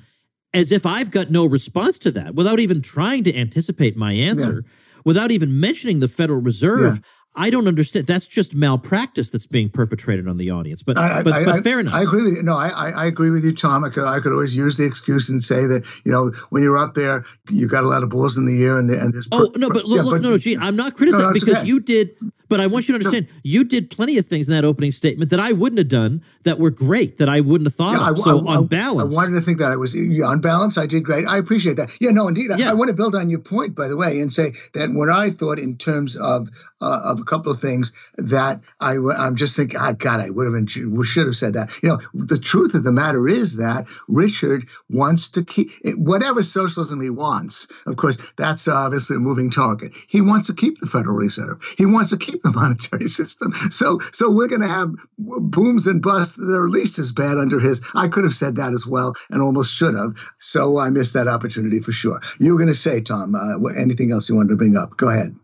[0.53, 4.63] As if I've got no response to that without even trying to anticipate my answer,
[4.65, 4.71] yeah.
[5.03, 7.01] without even mentioning the Federal Reserve.
[7.35, 8.07] I don't understand.
[8.07, 10.83] That's just malpractice that's being perpetrated on the audience.
[10.83, 11.93] But I, but, I, but fair enough.
[11.93, 12.43] I agree with you.
[12.43, 13.83] No, I, I agree with you, Tom.
[13.83, 16.77] I could I could always use the excuse and say that you know when you're
[16.77, 19.27] up there, you got a lot of balls in the air and the, and this.
[19.31, 21.59] Oh no, but look, yeah, look, but, no, no, Gene, I'm not criticizing no, because
[21.59, 21.67] okay.
[21.67, 22.09] you did.
[22.47, 23.41] But I want you to understand, no.
[23.43, 26.59] you did plenty of things in that opening statement that I wouldn't have done that
[26.59, 28.19] were great that I wouldn't have thought yeah, of.
[28.19, 30.77] I, so on balance, I wanted to think that I was on balance.
[30.77, 31.25] I did great.
[31.27, 31.89] I appreciate that.
[31.99, 32.51] Yeah, no, indeed.
[32.55, 32.69] Yeah.
[32.69, 35.31] I, want to build on your point, by the way, and say that what I
[35.31, 36.49] thought in terms of
[36.81, 40.53] uh, of couple of things that I, I'm just thinking, oh, God, I would have
[40.53, 41.77] been, should have said that.
[41.81, 47.01] You know, the truth of the matter is that Richard wants to keep whatever socialism
[47.01, 47.67] he wants.
[47.85, 49.93] Of course, that's obviously a moving target.
[50.07, 51.61] He wants to keep the Federal Reserve.
[51.77, 53.53] He wants to keep the monetary system.
[53.71, 57.37] So, so we're going to have booms and busts that are at least as bad
[57.37, 57.81] under his.
[57.93, 60.17] I could have said that as well, and almost should have.
[60.39, 62.19] So I missed that opportunity for sure.
[62.39, 64.97] You were going to say, Tom, uh, anything else you wanted to bring up?
[64.97, 65.35] Go ahead.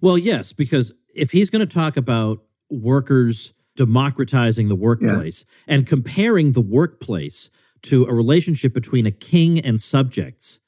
[0.00, 2.38] Well, yes, because if he's going to talk about
[2.70, 5.74] workers democratizing the workplace yeah.
[5.74, 7.50] and comparing the workplace
[7.82, 10.60] to a relationship between a king and subjects,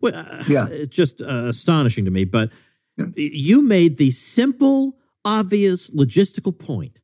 [0.00, 0.66] well, uh, yeah.
[0.70, 2.24] it's just uh, astonishing to me.
[2.24, 2.52] But
[2.96, 3.06] yeah.
[3.14, 7.00] you made the simple, obvious logistical point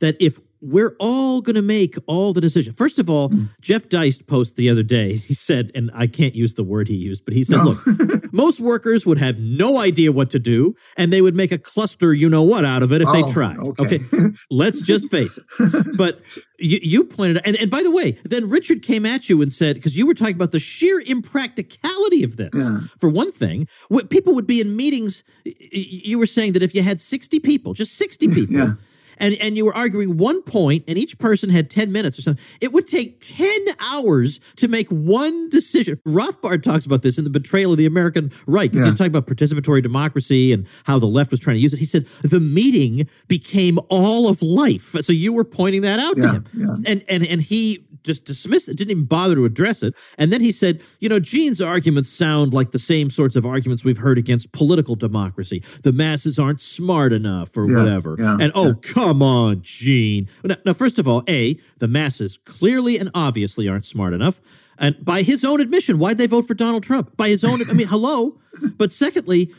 [0.00, 2.76] that if we're all going to make all the decisions.
[2.76, 3.46] First of all, mm.
[3.60, 5.12] Jeff Deist posted the other day.
[5.12, 7.76] He said, and I can't use the word he used, but he said, no.
[7.86, 11.58] look, most workers would have no idea what to do, and they would make a
[11.58, 13.58] cluster, you know what, out of it if oh, they tried.
[13.58, 13.96] Okay.
[13.96, 14.28] okay.
[14.50, 15.96] Let's just face it.
[15.96, 16.20] But
[16.58, 19.52] you, you pointed out, and, and by the way, then Richard came at you and
[19.52, 22.50] said, because you were talking about the sheer impracticality of this.
[22.54, 22.80] Yeah.
[22.98, 25.22] For one thing, what people would be in meetings.
[25.44, 28.72] You were saying that if you had 60 people, just 60 people, yeah
[29.20, 32.44] and, and you were arguing one point and each person had 10 minutes or something,
[32.60, 33.48] it would take 10
[33.92, 35.96] hours to make one decision.
[36.06, 38.90] Rothbard talks about this in The Betrayal of the American Right, because yeah.
[38.90, 41.78] he's talking about participatory democracy and how the left was trying to use it.
[41.78, 44.80] He said the meeting became all of life.
[44.80, 46.44] So you were pointing that out yeah, to him.
[46.54, 46.92] Yeah.
[46.92, 49.94] And, and, and he just dismissed it, didn't even bother to address it.
[50.18, 53.84] And then he said, you know, Gene's arguments sound like the same sorts of arguments
[53.84, 55.60] we've heard against political democracy.
[55.82, 58.16] The masses aren't smart enough or Yeah, whatever.
[58.18, 60.28] yeah, and oh, come on, Gene.
[60.44, 64.40] Now, now, first of all, A, the masses clearly and obviously aren't smart enough.
[64.78, 67.16] And by his own admission, why'd they vote for Donald Trump?
[67.16, 68.38] By his own, I mean, hello.
[68.76, 69.50] But secondly,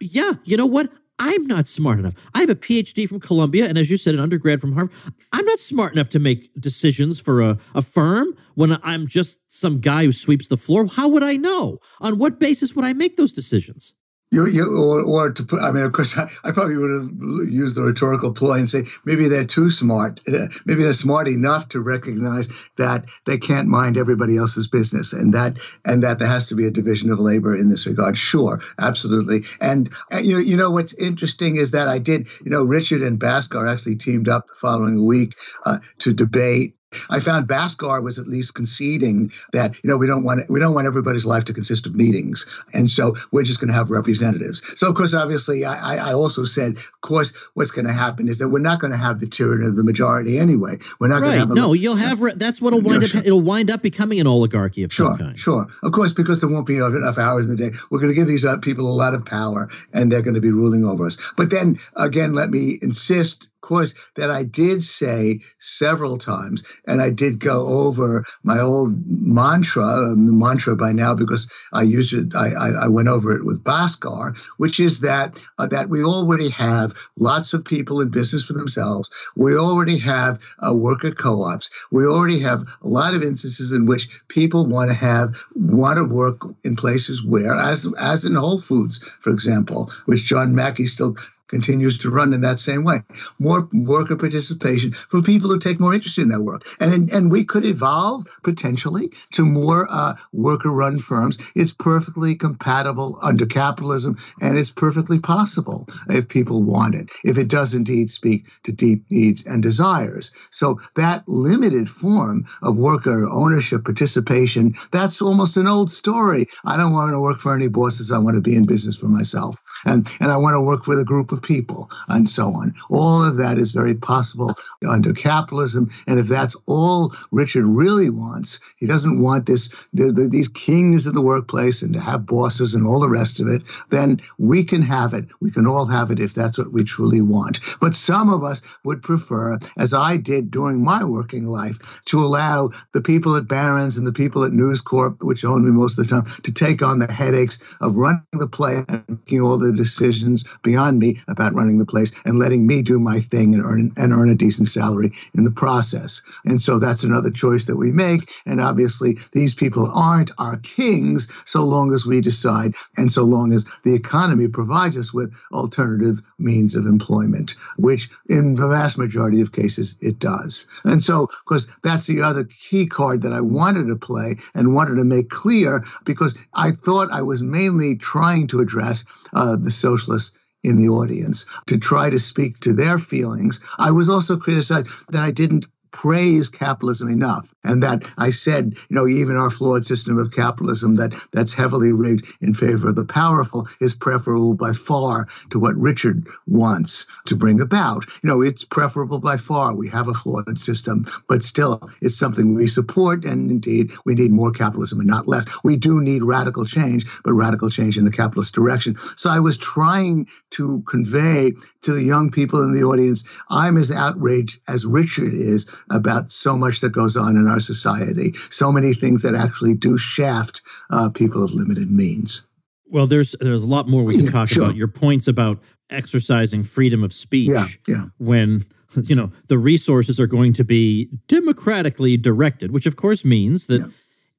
[0.00, 0.90] yeah, you know what?
[1.20, 2.14] I'm not smart enough.
[2.34, 4.96] I have a PhD from Columbia, and as you said, an undergrad from Harvard.
[5.34, 9.80] I'm not smart enough to make decisions for a, a firm when I'm just some
[9.80, 10.86] guy who sweeps the floor.
[10.86, 11.78] How would I know?
[12.00, 13.94] On what basis would I make those decisions?
[14.32, 17.10] You, you, or, or to put, I mean, of course, I, I probably would have
[17.50, 20.20] used the rhetorical ploy and say maybe they're too smart.
[20.28, 25.34] Uh, Maybe they're smart enough to recognize that they can't mind everybody else's business, and
[25.34, 28.16] that and that there has to be a division of labor in this regard.
[28.18, 29.42] Sure, absolutely.
[29.60, 33.02] And uh, you know, you know what's interesting is that I did, you know, Richard
[33.02, 35.34] and Bhaskar actually teamed up the following week
[35.66, 36.76] uh, to debate
[37.08, 40.74] I found Bhaskar was at least conceding that you know we don't want we don't
[40.74, 44.62] want everybody's life to consist of meetings, and so we're just going to have representatives.
[44.76, 48.38] So of course, obviously, I, I also said, of course, what's going to happen is
[48.38, 50.78] that we're not going to have the tyranny of the majority anyway.
[50.98, 51.38] We're not going to Right.
[51.38, 53.20] have a No, you'll have re- that's what'll wind up sure.
[53.24, 55.38] it'll wind up becoming an oligarchy of Sure, some kind.
[55.38, 55.66] sure.
[55.82, 57.70] Of course, because there won't be enough hours in the day.
[57.90, 60.40] We're going to give these uh, people a lot of power, and they're going to
[60.40, 61.18] be ruling over us.
[61.36, 67.10] But then again, let me insist, course, that I did say several times, and I
[67.10, 72.34] did go over my old mantra, um, mantra by now because I used it.
[72.34, 76.48] I, I, I went over it with Bhaskar, which is that uh, that we already
[76.50, 79.10] have lots of people in business for themselves.
[79.36, 81.70] We already have uh, worker co-ops.
[81.90, 86.04] We already have a lot of instances in which people want to have want to
[86.04, 91.16] work in places where, as as in Whole Foods, for example, which John Mackey still
[91.50, 93.02] continues to run in that same way.
[93.38, 97.44] More worker participation for people who take more interest in their work, and and we
[97.44, 101.38] could evolve potentially to more uh, worker-run firms.
[101.54, 107.10] It's perfectly compatible under capitalism, and it's perfectly possible if people want it.
[107.24, 112.76] If it does indeed speak to deep needs and desires, so that limited form of
[112.76, 116.46] worker ownership participation that's almost an old story.
[116.64, 118.12] I don't want to work for any bosses.
[118.12, 120.98] I want to be in business for myself, and and I want to work with
[121.00, 122.74] a group of people, and so on.
[122.90, 124.54] All of that is very possible
[124.88, 130.28] under capitalism, and if that's all Richard really wants, he doesn't want this the, the,
[130.28, 133.62] these kings of the workplace and to have bosses and all the rest of it.
[133.90, 135.26] Then we can have it.
[135.40, 137.60] We can all have it if that's what we truly want.
[137.80, 142.70] But some of us would prefer, as I did during my working life, to allow
[142.92, 146.06] the people at Barron's and the people at News Corp, which owned me most of
[146.06, 149.72] the time, to take on the headaches of running the play and making all the
[149.72, 153.92] decisions beyond me about running the place and letting me do my thing and earn
[153.96, 156.22] and earn a decent salary in the process.
[156.44, 158.32] And so that's another choice that we make.
[158.46, 163.52] And obviously, these people aren't our kings so long as we decide and so long
[163.52, 169.40] as the economy provides us with alternative means of employment, which in the vast majority
[169.40, 170.66] of cases it does.
[170.84, 174.74] And so, of course, that's the other key card that I wanted to play and
[174.74, 179.70] wanted to make clear because I thought I was mainly trying to address uh, the
[179.70, 180.32] socialists
[180.62, 183.60] in the audience to try to speak to their feelings.
[183.78, 188.96] I was also criticized that I didn't praise capitalism enough and that I said, you
[188.96, 193.04] know, even our flawed system of capitalism that that's heavily rigged in favor of the
[193.04, 198.06] powerful is preferable by far to what Richard wants to bring about.
[198.22, 199.74] You know, it's preferable by far.
[199.74, 204.30] We have a flawed system, but still it's something we support and indeed we need
[204.30, 205.46] more capitalism and not less.
[205.62, 208.96] We do need radical change, but radical change in the capitalist direction.
[209.16, 211.52] So I was trying to convey
[211.82, 216.56] to the young people in the audience, I'm as outraged as Richard is about so
[216.56, 221.08] much that goes on in our society, so many things that actually do shaft uh,
[221.10, 222.42] people of limited means.
[222.86, 224.64] Well, there's there's a lot more we can Yeah, talk sure.
[224.64, 224.76] about.
[224.76, 228.04] Your points about exercising freedom of speech Yeah, yeah.
[228.18, 228.60] when
[229.04, 233.88] you know the resources are going to be democratically directed, which of course means that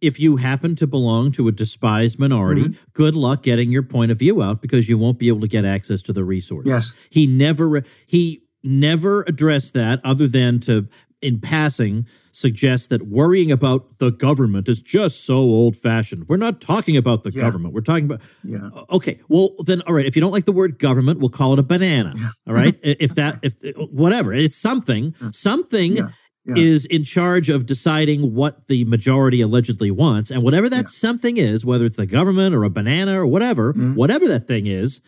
[0.01, 2.83] if you happen to belong to a despised minority, Mm-hmm.
[2.93, 5.63] good luck getting your point of view out because you won't be able to get
[5.63, 6.71] access to the resources.
[6.71, 7.07] Yes.
[7.11, 10.87] He never he never addressed that other than to
[11.21, 16.25] in passing suggest that worrying about the government is just so old fashioned.
[16.27, 17.41] We're not talking about the Yeah.
[17.41, 17.73] government.
[17.75, 18.69] We're talking about Yeah.
[18.91, 20.05] Okay, well then, all right.
[20.05, 22.13] If you don't like the word government, we'll call it a banana.
[22.47, 22.75] All right.
[22.83, 23.53] if that, if
[23.91, 25.13] whatever, it's something.
[25.31, 26.09] Something Yeah,
[26.45, 26.53] yeah.
[26.57, 31.63] is in charge of deciding what the majority allegedly wants, and whatever that something is,
[31.63, 33.93] whether it's the government or a banana or whatever, Mm-hmm.
[33.95, 35.01] whatever that thing is,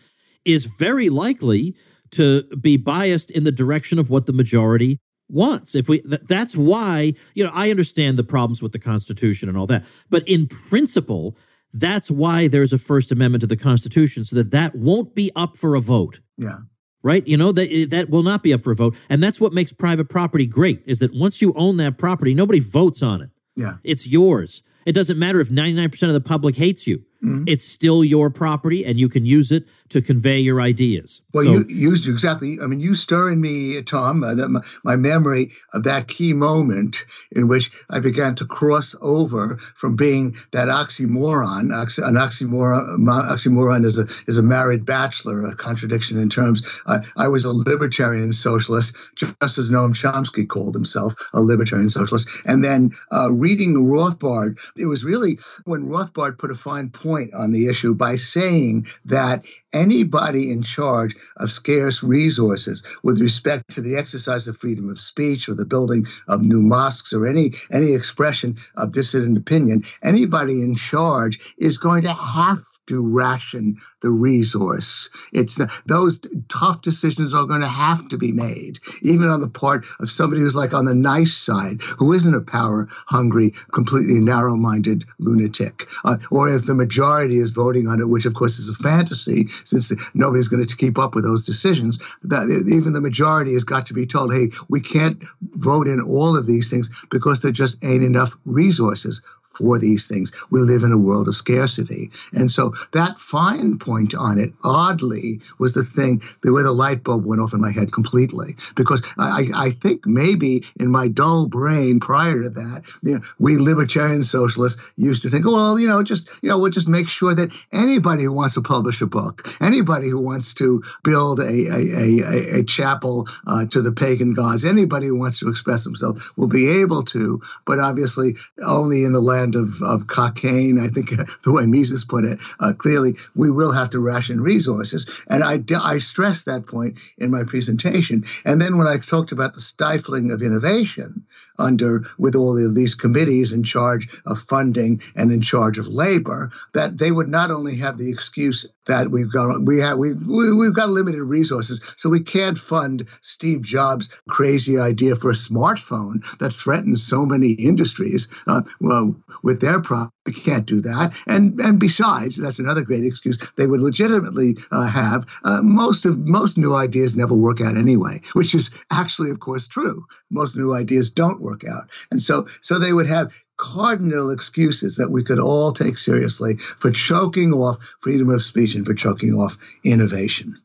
[0.44, 1.74] is very likely
[2.14, 4.98] to be biased in the direction of what the majority
[5.28, 5.74] wants.
[5.74, 9.56] If we th- that's why, you know, I understand the problems with the Constitution and
[9.56, 9.84] all that.
[10.10, 11.36] But in principle,
[11.72, 15.56] that's why there's a First Amendment to the Constitution so that that won't be up
[15.56, 16.20] for a vote.
[16.38, 16.58] Yeah.
[17.02, 17.26] Right?
[17.26, 18.98] You know, that eh, that will not be up for a vote.
[19.10, 22.60] And that's what makes private property great is that once you own that property, nobody
[22.60, 23.30] votes on it.
[23.56, 23.74] Yeah.
[23.82, 24.62] It's yours.
[24.86, 27.04] It doesn't matter if 99% of the public hates you.
[27.24, 27.44] Mm-hmm.
[27.46, 31.22] It's still your property, and you can use it to convey your ideas.
[31.32, 32.58] Well, so, you used exactly.
[32.62, 36.98] I mean, you stir in me, Tom, uh, my, my, memory of that key moment
[37.32, 41.74] in which I began to cross over from being that oxymoron.
[41.74, 46.62] Oxy, an oxymoron, oxymoron is a is a married bachelor, a contradiction in terms.
[46.84, 52.28] Uh, I was a libertarian socialist, just as Noam Chomsky called himself a libertarian socialist.
[52.44, 57.52] And then uh, reading Rothbard, it was really when Rothbard put a fine point on
[57.52, 63.96] the issue by saying that anybody in charge of scarce resources with respect to the
[63.96, 68.56] exercise of freedom of speech or the building of new mosques or any any expression
[68.76, 75.08] of dissident opinion anybody in charge is going to have to ration the resource.
[75.32, 79.84] It's those tough decisions are going to have to be made, even on the part
[80.00, 84.56] of somebody who's like on the nice side, who isn't a power hungry, completely narrow
[84.56, 85.86] minded lunatic.
[86.04, 89.48] Uh, or if the majority is voting on it, which of course is a fantasy,
[89.64, 93.86] since nobody's going to keep up with those decisions, that even the majority has got
[93.86, 95.22] to be told, hey, we can't
[95.52, 99.22] vote in all of these things because there just ain't enough resources
[99.56, 100.32] for these things.
[100.50, 102.10] We live in a world of scarcity.
[102.32, 107.02] And so that fine point on it, oddly, was the thing that where the light
[107.04, 108.56] bulb went off in my head completely.
[108.74, 113.56] Because I, I think maybe in my dull brain prior to that, you know, we
[113.56, 117.08] libertarian socialists used to think, oh, well, you know, just, you know, we'll just make
[117.08, 121.44] sure that anybody who wants to publish a book, anybody who wants to build a,
[121.44, 126.32] a, a, a chapel uh, to the pagan gods, anybody who wants to express himself
[126.36, 128.34] will be able to, but obviously
[128.66, 131.10] only in the land of, of Cockaigne, I think
[131.42, 135.06] the way Mises put it, uh, clearly we will have to ration resources.
[135.28, 138.24] And I, I stressed that point in my presentation.
[138.44, 141.26] And then when I talked about the stifling of innovation
[141.58, 146.50] under with all of these committees in charge of funding and in charge of labor,
[146.72, 150.66] that they would not only have the excuse that we've got we have we, we
[150.66, 156.24] have got limited resources, so we can't fund Steve Jobs' crazy idea for a smartphone
[156.38, 158.28] that threatens so many industries.
[158.46, 160.13] Uh, well, with their product.
[160.26, 161.12] We can't do that.
[161.26, 163.38] And and besides, that's another great excuse.
[163.56, 168.20] They would legitimately uh, have uh, most of most new ideas never work out anyway,
[168.32, 170.06] which is actually, of course, true.
[170.30, 175.10] Most new ideas don't work out, and so so they would have cardinal excuses that
[175.10, 179.58] we could all take seriously for choking off freedom of speech and for choking off
[179.84, 180.56] innovation.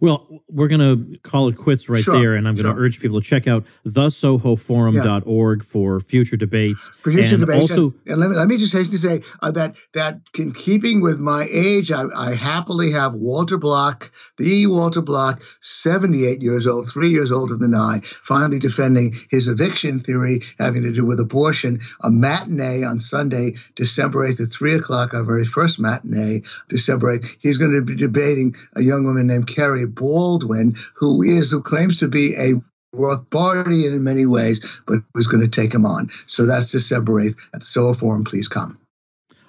[0.00, 2.80] Well, we're going to call it quits right sure, there, and I'm going to sure.
[2.80, 6.88] urge people to check out thesohoforum.org for future debates.
[6.88, 7.70] For future and debates.
[7.70, 10.52] Also, and, and let, me, let me just hasten to say uh, that, that in
[10.52, 16.66] keeping with my age, I, I happily have Walter Block, the Walter Block, 78 years
[16.66, 21.20] old, three years older than I, finally defending his eviction theory having to do with
[21.20, 27.18] abortion, a matinee on Sunday, December 8th at 3 o'clock, our very first matinee, December
[27.18, 27.36] 8th.
[27.40, 31.98] He's going to be debating a young woman named Kerry Baldwin, who is who claims
[32.00, 32.54] to be a
[32.94, 36.10] Rothbardian in many ways, but who's going to take him on.
[36.26, 38.24] So that's December 8th at the Soho Forum.
[38.24, 38.78] Please come.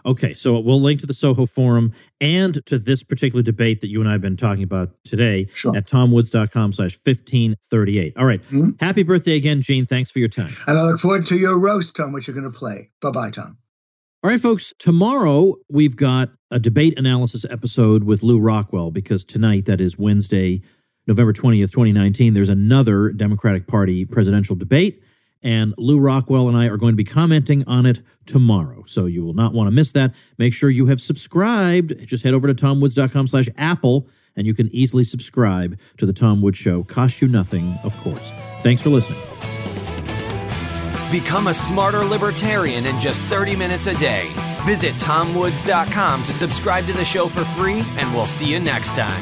[0.06, 4.00] Okay, so we'll link to the Soho Forum and to this particular debate that you
[4.00, 5.76] and I have been talking about today sure.
[5.76, 8.18] at tomwoods.com slash 1538.
[8.18, 8.42] All right.
[8.42, 8.72] mm-hmm.
[8.80, 9.86] Happy birthday again, Gene.
[9.86, 10.52] Thanks for your time.
[10.68, 12.89] And I look forward to your roast, Tom, which you're going to play.
[13.02, 13.58] Bye-bye, Tom.
[14.24, 14.72] All right, folks.
[14.78, 20.61] Tomorrow we've got a debate analysis episode with Lew Rockwell because tonight, that is Wednesday,
[21.07, 25.03] November 20th, 2019, there's another Democratic Party presidential debate.
[25.41, 28.84] And Lew Rockwell and I are going to be commenting on it tomorrow.
[28.86, 30.13] So you will not want to miss that.
[30.38, 32.05] Make sure you have subscribed.
[32.05, 36.43] Just head over to tomwoods.com slash apple and you can easily subscribe to the Tom
[36.43, 36.84] Woods Show.
[36.84, 38.34] Cost you nothing, of course.
[38.59, 39.19] Thanks for listening.
[41.12, 44.32] Become a smarter libertarian in just 30 minutes a day.
[44.66, 49.22] Visit tomwoods.com to subscribe to the show for free, and we'll see you next time.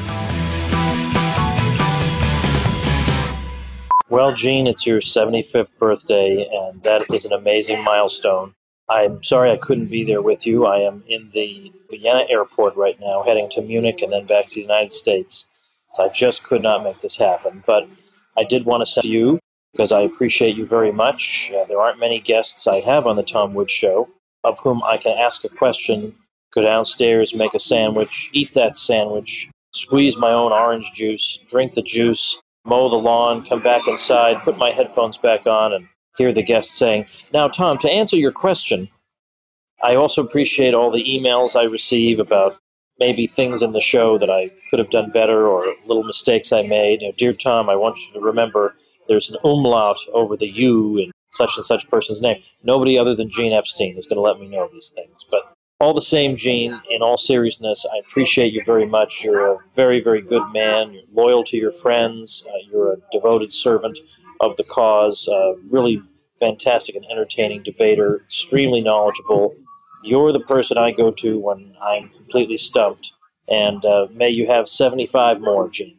[4.07, 8.53] Well, Gene, it's your 75th birthday, and that is an amazing milestone.
[8.87, 10.67] I'm sorry I couldn't be there with you.
[10.67, 14.55] I am in the Vienna airport right now, heading to Munich and then back to
[14.55, 15.47] the United States.
[15.93, 17.63] So I just could not make this happen.
[17.65, 17.89] But
[18.37, 19.39] I did want to send you
[19.71, 21.51] because I appreciate you very much.
[21.55, 24.09] Uh, there aren't many guests I have on the Tom Woods Show
[24.43, 26.15] of whom I can ask a question,
[26.53, 31.81] go downstairs, make a sandwich, eat that sandwich, squeeze my own orange juice, drink the
[31.81, 36.43] juice, mow the lawn, come back inside, put my headphones back on, and hear the
[36.43, 38.89] guest saying, Now, Tom, to answer your question,
[39.81, 42.57] I also appreciate all the emails I receive about
[42.99, 46.63] maybe things in the show that I could have done better or little mistakes I
[46.63, 47.01] made.
[47.01, 48.75] You know, Dear Tom, I want you to remember
[49.09, 52.41] there's an umlaut over the U in such and such person's name.
[52.63, 55.25] Nobody other than Gene Epstein is going to let me know these things.
[55.29, 59.21] But all the same, Gene, in all seriousness, I appreciate you very much.
[59.23, 60.93] You're a very, very good man.
[60.93, 62.43] You're loyal to your friends.
[62.47, 63.97] Uh, you're a devoted servant
[64.41, 65.27] of the cause.
[65.27, 66.01] Uh, really
[66.39, 69.55] fantastic and entertaining debater, extremely knowledgeable.
[70.03, 73.11] You're the person I go to when I'm completely stumped.
[73.47, 75.98] And uh, may you have 75 more, Gene.